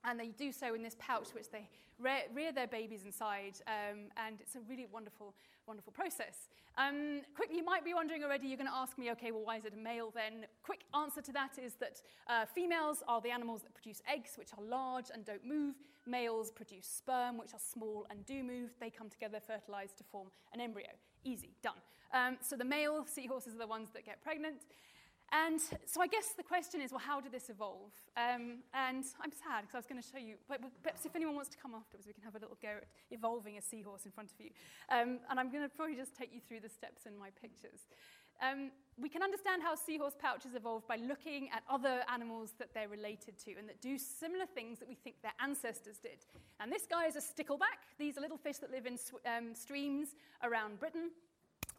[0.05, 4.09] And they do so in this pouch, which they rear, rear their babies inside, um,
[4.17, 5.35] and it's a really wonderful,
[5.67, 6.49] wonderful process.
[6.79, 9.59] Um, quickly, you might be wondering already, you're going to ask me, okay, well, why
[9.59, 10.47] is it a male then?
[10.63, 14.51] Quick answer to that is that uh, females are the animals that produce eggs, which
[14.57, 15.75] are large and don't move.
[16.07, 18.71] Males produce sperm, which are small and do move.
[18.81, 20.89] They come together, fertilize to form an embryo.
[21.25, 21.75] Easy, done.
[22.13, 24.63] Um, so the male seahorses are the ones that get pregnant.
[25.33, 27.95] And so I guess the question is, well, how did this evolve?
[28.17, 31.37] Um, and I'm sad because I was going to show you, but perhaps if anyone
[31.37, 34.11] wants to come afterwards, we can have a little go at evolving a seahorse in
[34.11, 34.51] front of you.
[34.91, 37.87] Um, and I'm going to probably just take you through the steps in my pictures.
[38.43, 42.89] Um, we can understand how seahorse pouches evolved by looking at other animals that they're
[42.89, 46.27] related to and that do similar things that we think their ancestors did.
[46.59, 47.87] And this guy is a stickleback.
[47.99, 50.09] These are little fish that live in um, streams
[50.43, 51.11] around Britain.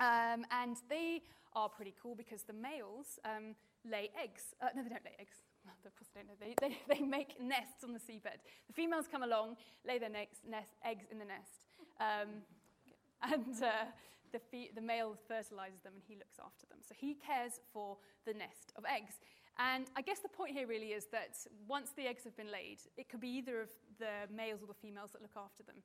[0.01, 1.21] Um, and they
[1.53, 3.53] are pretty cool because the males um,
[3.85, 4.57] lay eggs.
[4.59, 5.37] Uh, no, they don't lay eggs.
[5.85, 6.39] Of course, they don't.
[6.41, 8.41] They, they, they make nests on the seabed.
[8.67, 11.69] The females come along, lay their next, nest, eggs in the nest,
[12.01, 12.41] um,
[13.21, 13.85] and uh,
[14.33, 16.79] the, fe- the male fertilizes them and he looks after them.
[16.81, 19.19] So he cares for the nest of eggs.
[19.59, 21.37] And I guess the point here really is that
[21.67, 24.73] once the eggs have been laid, it could be either of the males or the
[24.73, 25.75] females that look after them.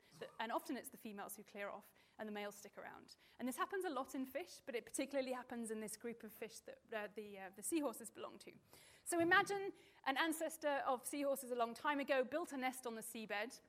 [0.40, 1.84] And often it's the females who clear off
[2.18, 3.16] and the males stick around.
[3.38, 6.32] And this happens a lot in fish, but it particularly happens in this group of
[6.32, 8.52] fish that uh, the, uh, the seahorses belong to.
[9.04, 9.72] So imagine
[10.06, 13.60] an ancestor of seahorses a long time ago built a nest on the seabed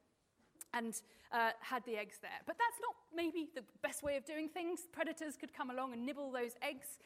[0.73, 2.39] and uh, had the eggs there.
[2.45, 4.81] But that's not maybe the best way of doing things.
[4.91, 6.97] Predators could come along and nibble those eggs.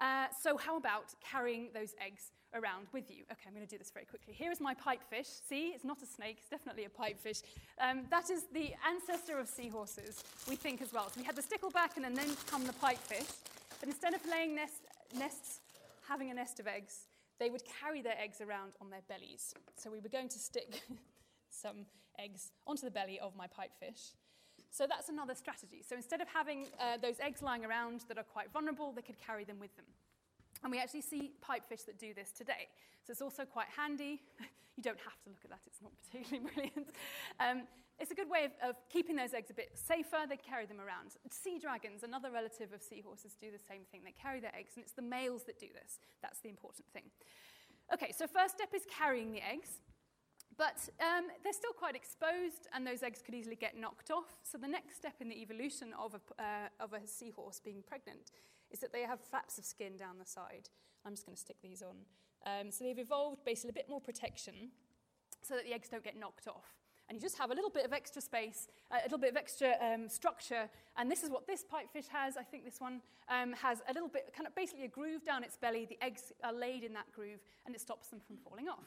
[0.00, 3.24] Uh, so, how about carrying those eggs around with you?
[3.30, 4.32] Okay, I'm going to do this very quickly.
[4.32, 5.46] Here is my pipefish.
[5.46, 7.42] See, it's not a snake, it's definitely a pipefish.
[7.78, 11.10] Um, that is the ancestor of seahorses, we think as well.
[11.10, 13.30] So, we had the stickleback and then come the pipefish.
[13.78, 14.80] But instead of laying nest,
[15.18, 15.60] nests,
[16.08, 17.06] having a nest of eggs,
[17.38, 19.54] they would carry their eggs around on their bellies.
[19.76, 20.82] So, we were going to stick
[21.50, 21.84] some
[22.18, 24.12] eggs onto the belly of my pipefish.
[24.70, 25.82] So that's another strategy.
[25.86, 29.18] So instead of having uh, those eggs lying around that are quite vulnerable, they could
[29.18, 29.86] carry them with them.
[30.62, 32.68] And we actually see pipefish that do this today.
[33.04, 34.22] So it's also quite handy.
[34.76, 36.88] you don't have to look at that, it's not particularly brilliant.
[37.40, 37.66] Um,
[37.98, 40.24] it's a good way of, of, keeping those eggs a bit safer.
[40.26, 41.12] They carry them around.
[41.28, 44.00] Sea dragons, another relative of seahorses, do the same thing.
[44.04, 46.00] They carry their eggs, and it's the males that do this.
[46.22, 47.04] That's the important thing.
[47.92, 49.84] Okay, so first step is carrying the eggs.
[50.56, 54.36] But um, they're still quite exposed, and those eggs could easily get knocked off.
[54.42, 58.32] So the next step in the evolution of a, uh, of a seahorse being pregnant
[58.70, 60.68] is that they have flaps of skin down the side.
[61.04, 61.96] I'm just going to stick these on.
[62.46, 64.70] Um, so they've evolved basically a bit more protection
[65.42, 66.76] so that the eggs don't get knocked off.
[67.08, 69.74] And you just have a little bit of extra space, a little bit of extra
[69.82, 70.68] um, structure.
[70.96, 72.36] And this is what this pipefish has.
[72.36, 75.42] I think this one um, has a little bit, kind of basically a groove down
[75.42, 75.86] its belly.
[75.86, 78.84] The eggs are laid in that groove, and it stops them from falling off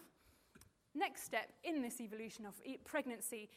[0.95, 3.49] next step in this evolution of pregnancy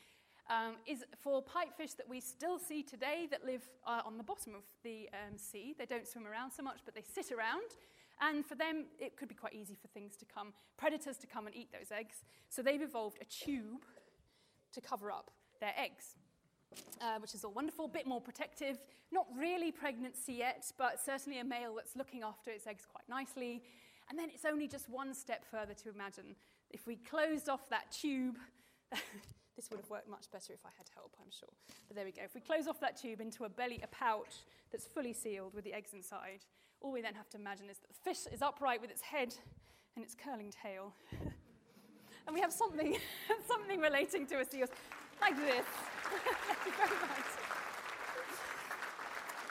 [0.49, 4.55] um, is for pipefish that we still see today that live uh, on the bottom
[4.55, 5.74] of the um, sea.
[5.76, 7.76] They don't swim around so much, but they sit around.
[8.20, 11.47] And for them, it could be quite easy for things to come, predators to come
[11.47, 12.24] and eat those eggs.
[12.49, 13.84] So they've evolved a tube
[14.72, 15.30] to cover up
[15.61, 16.14] their eggs,
[17.01, 18.78] uh, which is all wonderful, bit more protective.
[19.12, 23.62] Not really pregnancy yet, but certainly a male that's looking after its eggs quite nicely.
[24.09, 26.37] And then it's only just one step further to imagine
[26.71, 28.39] if we closed off that tube,
[29.57, 31.49] this would have worked much better if I had help, I'm sure.
[31.89, 32.23] But there we go.
[32.25, 35.64] If we close off that tube into a belly, a pouch that's fully sealed with
[35.64, 36.45] the eggs inside,
[36.81, 39.35] all we then have to imagine is that the fish is upright with its head
[39.95, 40.93] and its curling tail.
[42.27, 42.97] and we have something,
[43.49, 44.67] something relating to a seal,
[45.21, 45.64] like this.
[46.05, 47.45] Thank you very much.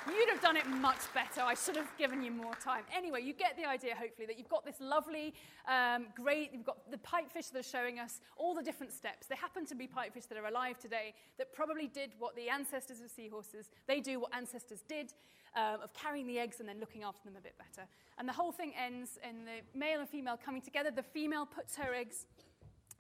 [0.08, 1.42] You'd have done it much better.
[1.42, 2.84] I should have given you more time.
[2.96, 5.34] Anyway, you get the idea, hopefully, that you've got this lovely,
[5.68, 9.26] um, great, you've got the pipefish that are showing us all the different steps.
[9.26, 13.02] They happen to be pipefish that are alive today that probably did what the ancestors
[13.02, 15.14] of seahorses, they do what ancestors did
[15.56, 17.88] um, of carrying the eggs and then looking after them a bit better.
[18.20, 20.92] And the whole thing ends in the male and female coming together.
[20.92, 22.28] The female puts her eggs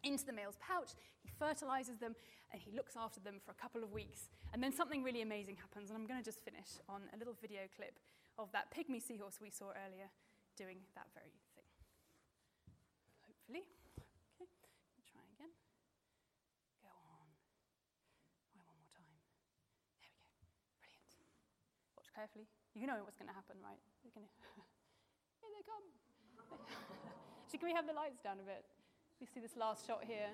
[0.03, 0.91] into the male's pouch,
[1.37, 2.15] fertilizes them,
[2.51, 4.29] and he looks after them for a couple of weeks.
[4.53, 7.35] And then something really amazing happens, and I'm going to just finish on a little
[7.39, 7.99] video clip
[8.37, 10.11] of that pygmy seahorse we saw earlier
[10.55, 11.67] doing that very thing.
[13.27, 13.63] Hopefully.
[14.39, 14.47] Okay,
[15.07, 15.51] try again.
[16.79, 17.27] Go on.
[18.55, 19.15] One more time.
[19.99, 20.23] There we go.
[20.79, 21.11] Brilliant.
[21.99, 22.47] Watch carefully.
[22.75, 23.79] You know what's going to happen, right?
[24.03, 24.33] They're going to.
[25.43, 25.87] Here they come.
[27.51, 28.63] so, can we have the lights down a bit?
[29.19, 30.31] We see this last shot here.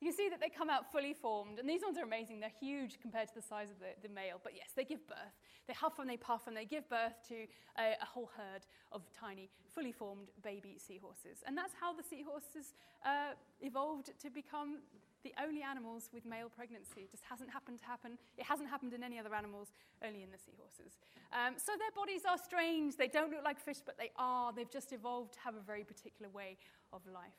[0.00, 2.40] You can see that they come out fully formed, and these ones are amazing.
[2.40, 5.36] They're huge compared to the size of the, the male, but yes, they give birth.
[5.68, 7.44] They huff and they puff, and they give birth to
[7.76, 11.44] a, a whole herd of tiny, fully formed baby seahorses.
[11.46, 12.72] And that's how the seahorses
[13.04, 14.78] uh, evolved to become
[15.22, 17.02] the only animals with male pregnancy.
[17.02, 18.16] It just hasn't happened to happen.
[18.38, 19.68] It hasn't happened in any other animals,
[20.02, 20.96] only in the seahorses.
[21.30, 22.96] Um, so their bodies are strange.
[22.96, 24.50] They don't look like fish, but they are.
[24.54, 26.56] They've just evolved to have a very particular way
[26.90, 27.36] of life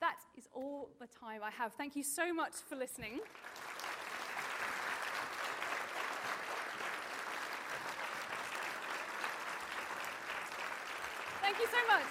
[0.00, 1.72] that is all the time I have.
[1.74, 3.20] Thank you so much for listening.
[11.42, 12.06] Thank you so much.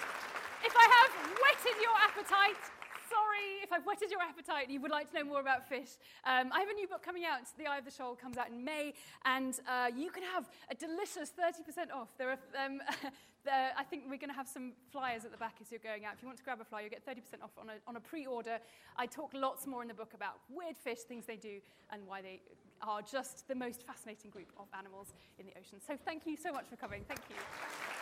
[0.64, 2.60] If I have whetted your appetite,
[3.08, 5.96] sorry if I've whetted your appetite and you would like to know more about fish.
[6.24, 7.40] Um, I have a new book coming out.
[7.56, 8.92] The Eye of the Shoal comes out in May,
[9.24, 12.08] and uh, you can have a delicious 30% off.
[12.18, 12.80] There are, um,
[13.52, 16.14] I think we're going to have some flyers at the back as you're going out.
[16.14, 18.00] If you want to grab a flyer, you get 30% off on a, on a
[18.00, 18.58] pre-order.
[18.96, 22.22] I talk lots more in the book about weird fish, things they do, and why
[22.22, 22.40] they
[22.82, 25.78] are just the most fascinating group of animals in the ocean.
[25.84, 27.04] So thank you so much for coming.
[27.08, 27.97] Thank you.